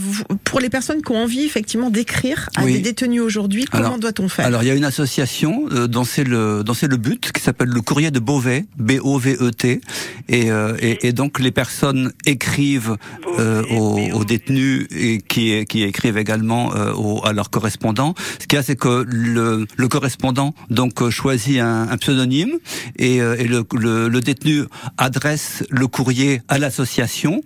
pour 0.42 0.58
les 0.58 0.68
personnes 0.68 1.00
qui 1.00 1.12
ont 1.12 1.22
envie 1.22 1.44
effectivement 1.44 1.90
d'écrire 1.90 2.48
à 2.56 2.64
oui. 2.64 2.72
des 2.74 2.78
détenus 2.80 3.22
aujourd'hui, 3.22 3.66
comment 3.66 3.98
doit-on 3.98 4.28
faire? 4.28 4.46
Alors 4.46 4.64
il 4.64 4.68
y 4.68 4.72
a 4.72 4.74
une 4.74 4.84
association 4.84 5.66
euh, 5.70 5.86
dont 5.86 6.04
c'est 6.04 6.24
le 6.24 6.64
dont 6.64 6.74
c'est 6.74 6.88
le 6.88 6.96
but 6.96 7.30
qui 7.30 7.40
s'appelle 7.40 7.68
le 7.68 7.80
Courrier 7.82 8.10
de 8.10 8.18
Beauvais, 8.18 8.64
B 8.78 8.92
O 9.00 9.18
V 9.18 9.36
E 9.40 9.50
T, 9.50 9.80
et, 10.28 10.48
et, 10.80 11.06
et 11.06 11.12
donc 11.12 11.38
les 11.38 11.52
personnes 11.52 12.12
écrivent 12.26 12.81
aux, 12.90 13.98
aux, 14.12 14.24
détenus 14.24 14.86
et 14.90 15.18
qui 15.18 15.64
qui 15.66 15.82
écrivent 15.82 16.18
également 16.18 16.70
aux, 16.96 17.24
à 17.24 17.32
leurs 17.32 17.50
correspondants. 17.50 18.14
Ce 18.40 18.46
qu'il 18.46 18.56
y 18.56 18.60
a, 18.60 18.62
c'est 18.62 18.76
que 18.76 19.04
le, 19.06 19.66
le 19.76 19.88
correspondant 19.88 20.54
donc 20.70 21.08
choisit 21.10 21.60
un, 21.60 21.88
un 21.88 21.96
pseudonyme 21.96 22.58
et, 22.96 23.16
et 23.16 23.46
le, 23.46 23.64
le, 23.74 24.08
le 24.08 24.20
détenu 24.20 24.64
adresse 24.98 25.64
le 25.70 25.86
courrier 25.86 26.42
à 26.48 26.58
l'association. 26.58 27.42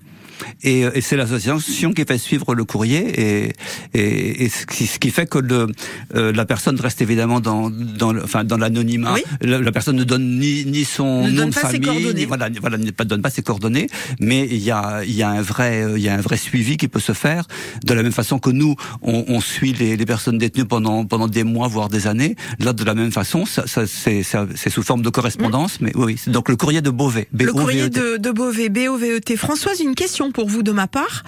Et, 0.63 0.81
et 0.83 1.01
c'est 1.01 1.17
l'association 1.17 1.93
qui 1.93 2.05
fait 2.05 2.19
suivre 2.19 2.55
le 2.55 2.65
courrier 2.65 3.21
et, 3.21 3.53
et, 3.95 4.45
et 4.45 4.49
ce, 4.49 4.67
qui, 4.67 4.87
ce, 4.87 4.99
qui, 4.99 5.11
fait 5.11 5.27
que 5.27 5.39
le, 5.39 5.67
euh, 6.15 6.33
la 6.33 6.45
personne 6.45 6.79
reste 6.81 7.03
évidemment 7.03 7.41
dans, 7.41 7.71
dans, 7.71 8.17
enfin, 8.17 8.45
dans 8.45 8.57
l'anonymat. 8.57 9.15
Oui. 9.15 9.23
La, 9.41 9.59
la, 9.59 9.73
personne 9.73 9.97
ne 9.97 10.05
donne 10.05 10.39
ni, 10.39 10.65
ni 10.65 10.85
son 10.85 11.27
ne 11.27 11.31
nom 11.31 11.49
de 11.49 11.55
famille, 11.55 12.13
ni, 12.15 12.25
voilà, 12.25 12.49
voilà, 12.61 12.79
ne 12.79 12.91
donne 12.91 13.23
pas 13.23 13.31
ses 13.31 13.43
coordonnées, 13.43 13.89
mais 14.21 14.47
il 14.51 14.63
y 14.63 14.71
a, 14.71 15.03
il 15.05 15.15
y 15.15 15.23
a 15.23 15.31
un 15.31 15.43
vrai, 15.43 15.87
il 15.97 16.03
y 16.03 16.09
a 16.09 16.15
un 16.15 16.21
vrai 16.21 16.37
suivi 16.37 16.77
qui 16.77 16.89
peut 16.89 17.01
se 17.01 17.13
faire 17.13 17.47
de 17.85 17.95
la 17.95 18.03
même 18.03 18.13
façon 18.13 18.39
que 18.39 18.51
nous, 18.51 18.77
on, 19.03 19.25
on 19.29 19.41
suit 19.41 19.73
les, 19.73 19.97
les, 19.97 20.07
personnes 20.07 20.39
détenues 20.39 20.65
pendant, 20.65 21.05
pendant 21.05 21.29
des 21.29 21.45
mois 21.45 21.69
voire 21.69 21.89
des 21.89 22.07
années. 22.07 22.37
Là, 22.59 22.73
de 22.73 22.85
la 22.85 22.95
même 22.95 23.13
façon, 23.13 23.47
ça, 23.47 23.67
ça 23.67 23.87
c'est 23.87 24.71
sous 24.71 24.83
forme 24.83 25.03
de 25.03 25.11
correspondance, 25.11 25.81
mmh. 25.81 25.85
mais 25.85 25.93
oui, 25.95 26.17
donc 26.27 26.49
le 26.49 26.57
courrier 26.57 26.81
de 26.81 26.91
Beauvais. 26.91 27.29
Le 27.33 27.53
courrier 27.53 27.89
de, 27.89 28.17
de 28.17 28.31
Beauvais, 28.31 28.69
B-O-V-E-T. 28.69 29.37
Françoise, 29.37 29.81
une 29.81 29.95
question 29.95 30.26
pour 30.33 30.49
vous 30.49 30.63
de 30.63 30.73
ma 30.73 30.87
part. 30.87 31.23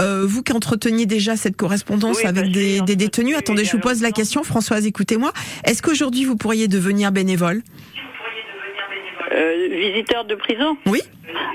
Euh, 0.00 0.24
vous 0.26 0.42
qui 0.42 0.52
entreteniez 0.52 1.06
déjà 1.06 1.36
cette 1.36 1.56
correspondance 1.56 2.18
oui, 2.18 2.26
avec 2.26 2.52
des, 2.52 2.80
des, 2.82 2.94
détenus, 2.94 3.36
attendez, 3.36 3.64
je 3.64 3.72
vous 3.72 3.80
pose 3.80 4.00
la 4.00 4.12
question, 4.12 4.44
Françoise, 4.44 4.86
écoutez-moi. 4.86 5.32
Est-ce 5.64 5.82
qu'aujourd'hui 5.82 6.24
vous 6.24 6.36
pourriez 6.36 6.68
devenir 6.68 7.10
bénévole? 7.10 7.62
Euh, 9.32 9.68
Visiteur 9.70 10.24
de 10.24 10.36
prison? 10.36 10.76
Oui. 10.86 11.02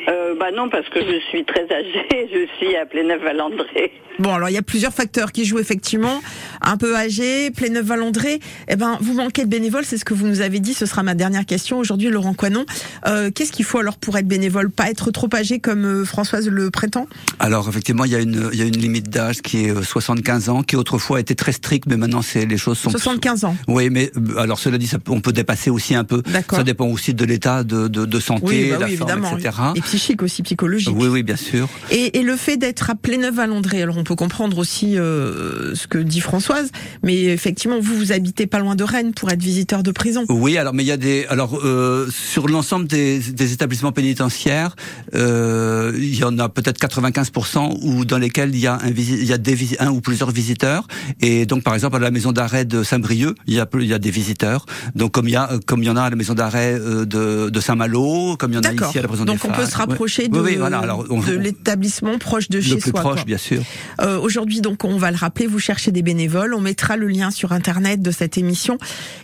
Euh, 0.09 0.35
bah 0.39 0.51
non, 0.51 0.69
parce 0.69 0.87
que 0.89 0.99
je 0.99 1.19
suis 1.29 1.43
très 1.45 1.65
âgée, 1.71 2.29
je 2.33 2.47
suis 2.57 2.75
à 2.75 2.85
Pléneuf-Valandré. 2.85 3.91
Bon, 4.19 4.33
alors 4.33 4.49
il 4.49 4.53
y 4.53 4.57
a 4.57 4.61
plusieurs 4.61 4.93
facteurs 4.93 5.31
qui 5.31 5.43
jouent 5.45 5.59
effectivement. 5.59 6.21
Un 6.61 6.77
peu 6.77 6.95
âgé, 6.95 7.49
Pléneuf-Valandré. 7.51 8.39
Eh 8.67 8.75
ben, 8.75 8.97
vous 9.01 9.13
manquez 9.13 9.43
de 9.43 9.49
bénévoles, 9.49 9.85
c'est 9.85 9.97
ce 9.97 10.05
que 10.05 10.13
vous 10.13 10.27
nous 10.27 10.41
avez 10.41 10.59
dit. 10.59 10.73
Ce 10.73 10.85
sera 10.85 11.01
ma 11.01 11.15
dernière 11.15 11.45
question 11.45 11.79
aujourd'hui, 11.79 12.09
Laurent 12.09 12.33
Coinon. 12.33 12.65
Euh, 13.07 13.31
Qu'est-ce 13.33 13.51
qu'il 13.51 13.65
faut 13.65 13.79
alors 13.79 13.97
pour 13.97 14.17
être 14.17 14.27
bénévole? 14.27 14.69
Pas 14.69 14.89
être 14.89 15.09
trop 15.11 15.29
âgé 15.33 15.59
comme 15.59 15.85
euh, 15.85 16.05
Françoise 16.05 16.47
le 16.47 16.69
prétend? 16.69 17.07
Alors 17.39 17.67
effectivement, 17.67 18.05
il 18.05 18.11
y 18.11 18.15
a 18.15 18.19
une, 18.19 18.49
il 18.53 18.59
y 18.59 18.61
a 18.61 18.65
une 18.65 18.77
limite 18.77 19.09
d'âge 19.09 19.41
qui 19.41 19.65
est 19.65 19.83
75 19.83 20.49
ans, 20.49 20.61
qui 20.63 20.75
autrefois 20.75 21.19
était 21.19 21.35
très 21.35 21.51
stricte, 21.51 21.85
mais 21.87 21.97
maintenant 21.97 22.21
c'est 22.21 22.45
les 22.45 22.57
choses 22.57 22.77
sont 22.77 22.91
75 22.91 23.45
ans. 23.45 23.55
Oui, 23.67 23.89
mais 23.89 24.11
euh, 24.15 24.37
alors 24.37 24.59
cela 24.59 24.77
dit, 24.77 24.87
ça, 24.87 24.97
on 25.09 25.21
peut 25.21 25.33
dépasser 25.33 25.69
aussi 25.69 25.95
un 25.95 26.03
peu. 26.03 26.21
Ça 26.51 26.63
dépend 26.63 26.87
aussi 26.87 27.13
de 27.13 27.25
l'état 27.25 27.63
de, 27.63 27.87
de, 27.87 28.05
de, 28.05 28.19
santé, 28.19 28.45
oui, 28.45 28.69
bah 28.69 28.77
la 28.79 28.87
forme, 28.87 28.91
évidemment, 28.91 29.37
etc. 29.37 29.62
Et 29.75 29.81
psychique 29.81 30.21
aussi, 30.23 30.43
psychologique. 30.43 30.93
Oui, 30.95 31.07
oui, 31.07 31.23
bien 31.23 31.35
sûr. 31.35 31.69
Et, 31.91 32.19
et 32.19 32.23
le 32.23 32.35
fait 32.35 32.57
d'être 32.57 32.89
à 32.89 32.95
Pléneuf-Valandré, 32.95 33.81
alors 33.81 33.97
on 33.97 34.03
peut 34.03 34.15
comprendre 34.15 34.57
aussi 34.57 34.97
euh, 34.97 35.75
ce 35.75 35.87
que 35.87 35.97
dit 35.97 36.21
Françoise, 36.21 36.71
mais 37.03 37.23
effectivement, 37.23 37.79
vous 37.79 37.95
vous 37.95 38.11
habitez 38.11 38.47
pas 38.47 38.59
loin 38.59 38.75
de 38.75 38.83
Rennes 38.83 39.13
pour 39.13 39.29
être 39.31 39.41
visiteur 39.41 39.83
de 39.83 39.91
prison. 39.91 40.25
Oui, 40.29 40.57
alors 40.57 40.73
mais 40.73 40.83
il 40.83 40.87
y 40.87 40.91
a 40.91 40.97
des, 40.97 41.25
alors 41.29 41.59
euh, 41.63 42.09
sur 42.09 42.47
l'ensemble 42.47 42.87
des, 42.87 43.19
des, 43.19 43.53
établissements 43.53 43.91
pénitentiaires, 43.91 44.75
euh, 45.13 45.93
il 45.95 46.15
y 46.15 46.23
en 46.23 46.37
a 46.39 46.49
peut-être 46.49 46.79
95% 46.79 47.79
où 47.81 48.05
dans 48.05 48.17
lesquels 48.17 48.53
il 48.53 48.59
y 48.59 48.67
a 48.67 48.75
un, 48.75 48.89
il 48.89 49.25
y 49.25 49.33
a 49.33 49.37
des, 49.37 49.57
un 49.79 49.91
ou 49.91 50.01
plusieurs 50.01 50.31
visiteurs, 50.31 50.87
et 51.21 51.45
donc 51.45 51.63
par 51.63 51.73
exemple 51.75 51.95
à 51.95 51.99
la 51.99 52.11
maison 52.11 52.31
d'arrêt 52.31 52.65
de 52.65 52.83
Saint-Brieuc, 52.83 53.35
il 53.47 53.55
y 53.55 53.59
a 53.59 53.67
il 53.79 53.87
y 53.87 53.93
a 53.93 53.99
des 53.99 54.11
visiteurs. 54.11 54.65
Donc 54.95 55.11
comme 55.11 55.27
il 55.27 55.31
y 55.31 55.35
a 55.35 55.49
comme 55.65 55.83
il 55.83 55.87
y 55.87 55.89
en 55.89 55.95
a 55.95 56.03
à 56.03 56.09
la 56.09 56.15
maison 56.15 56.33
d'arrêt 56.33 56.73
euh, 56.73 57.05
de, 57.05 57.49
de 57.49 57.59
Saint-Malo, 57.59 58.35
comme 58.37 58.51
il 58.51 58.55
y 58.55 58.57
en 58.57 58.61
a 58.61 58.73
ici 58.73 58.99
à 58.99 59.01
la 59.01 59.07
prison 59.07 59.25
donc 59.25 59.41
des 59.41 59.49
on 59.49 59.52
peut 59.55 59.65
se 59.65 59.75
rapprocher 59.77 60.27
de, 60.27 60.37
oui, 60.39 60.51
oui, 60.51 60.55
voilà. 60.57 60.79
alors, 60.79 61.05
on, 61.09 61.21
de 61.21 61.33
l'établissement 61.33 62.17
proche 62.17 62.49
de 62.49 62.57
le 62.57 62.63
chez 62.63 62.77
plus 62.77 62.91
soi. 62.91 62.99
proche, 62.99 63.15
quoi. 63.15 63.23
bien 63.25 63.37
sûr. 63.37 63.61
Euh, 64.01 64.19
Aujourd'hui, 64.19 64.61
donc, 64.61 64.83
on 64.83 64.97
va 64.97 65.11
le 65.11 65.17
rappeler, 65.17 65.47
vous 65.47 65.59
cherchez 65.59 65.91
des 65.91 66.01
bénévoles. 66.01 66.53
On 66.53 66.61
mettra 66.61 66.97
le 66.97 67.07
lien 67.07 67.31
sur 67.31 67.51
internet 67.51 68.01
de 68.01 68.11
cette 68.11 68.37
émission 68.37 68.77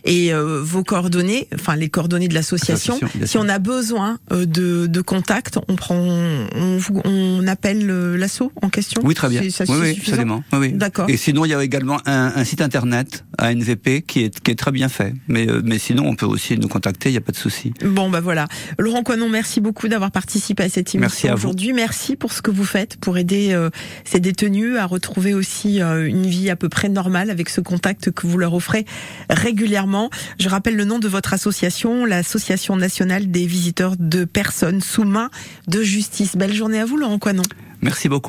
et 0.04 0.32
euh, 0.32 0.60
vos 0.62 0.84
coordonnées, 0.84 1.48
enfin 1.54 1.76
les 1.76 1.88
coordonnées 1.88 2.28
de 2.28 2.34
l'association. 2.34 2.98
Si 3.24 3.38
on 3.38 3.48
a 3.48 3.58
besoin 3.58 4.18
euh, 4.32 4.46
de, 4.46 4.86
de 4.86 5.00
contact, 5.00 5.58
on 5.68 5.76
prend, 5.76 5.96
on, 5.96 6.78
on 7.04 7.46
appelle 7.46 7.90
euh, 7.90 8.16
l'asso 8.16 8.52
en 8.62 8.68
question. 8.68 9.02
Oui, 9.04 9.14
très 9.14 9.28
bien. 9.28 9.42
Ça, 9.50 9.64
oui, 9.68 9.76
oui, 9.80 9.96
absolument. 9.98 10.42
Oui, 10.52 10.58
oui. 10.60 10.72
D'accord. 10.72 11.08
Et 11.08 11.16
sinon, 11.16 11.44
il 11.44 11.50
y 11.50 11.54
a 11.54 11.62
également 11.62 11.98
un, 12.06 12.32
un, 12.36 12.44
site 12.44 12.60
internet 12.60 13.24
à 13.38 13.52
NVP 13.54 14.02
qui 14.02 14.24
est, 14.24 14.40
qui 14.40 14.50
est 14.50 14.54
très 14.56 14.72
bien 14.72 14.88
fait. 14.88 15.14
Mais, 15.28 15.46
mais 15.64 15.78
sinon, 15.78 16.06
on 16.06 16.14
peut 16.14 16.26
aussi 16.26 16.58
nous 16.58 16.68
contacter. 16.68 17.08
Il 17.08 17.12
n'y 17.12 17.18
a 17.18 17.22
pas 17.22 17.32
de 17.32 17.36
souci. 17.36 17.72
Bon, 17.84 18.10
bah 18.10 18.20
voilà. 18.20 18.46
Laurent 18.78 19.02
Coinon, 19.02 19.28
merci 19.28 19.60
beaucoup 19.60 19.88
d'avoir 19.88 20.10
participé 20.20 20.64
à 20.64 20.68
cette 20.68 20.94
émission 20.94 21.32
aujourd'hui. 21.32 21.72
Merci 21.72 22.14
pour 22.14 22.34
ce 22.34 22.42
que 22.42 22.50
vous 22.50 22.66
faites 22.66 22.98
pour 22.98 23.16
aider 23.16 23.52
euh, 23.52 23.70
ces 24.04 24.20
détenus 24.20 24.76
à 24.76 24.84
retrouver 24.84 25.32
aussi 25.32 25.80
euh, 25.80 26.06
une 26.06 26.26
vie 26.26 26.50
à 26.50 26.56
peu 26.56 26.68
près 26.68 26.90
normale 26.90 27.30
avec 27.30 27.48
ce 27.48 27.62
contact 27.62 28.10
que 28.10 28.26
vous 28.26 28.36
leur 28.36 28.52
offrez 28.52 28.84
régulièrement. 29.30 30.10
Je 30.38 30.50
rappelle 30.50 30.76
le 30.76 30.84
nom 30.84 30.98
de 30.98 31.08
votre 31.08 31.32
association, 31.32 32.04
l'Association 32.04 32.76
nationale 32.76 33.30
des 33.30 33.46
visiteurs 33.46 33.94
de 33.98 34.26
personnes 34.26 34.82
sous 34.82 35.04
main 35.04 35.30
de 35.68 35.82
justice. 35.82 36.36
Belle 36.36 36.52
journée 36.52 36.80
à 36.80 36.84
vous, 36.84 36.98
Laurent 36.98 37.18
Coinon. 37.18 37.44
Merci 37.80 38.10
beaucoup. 38.10 38.28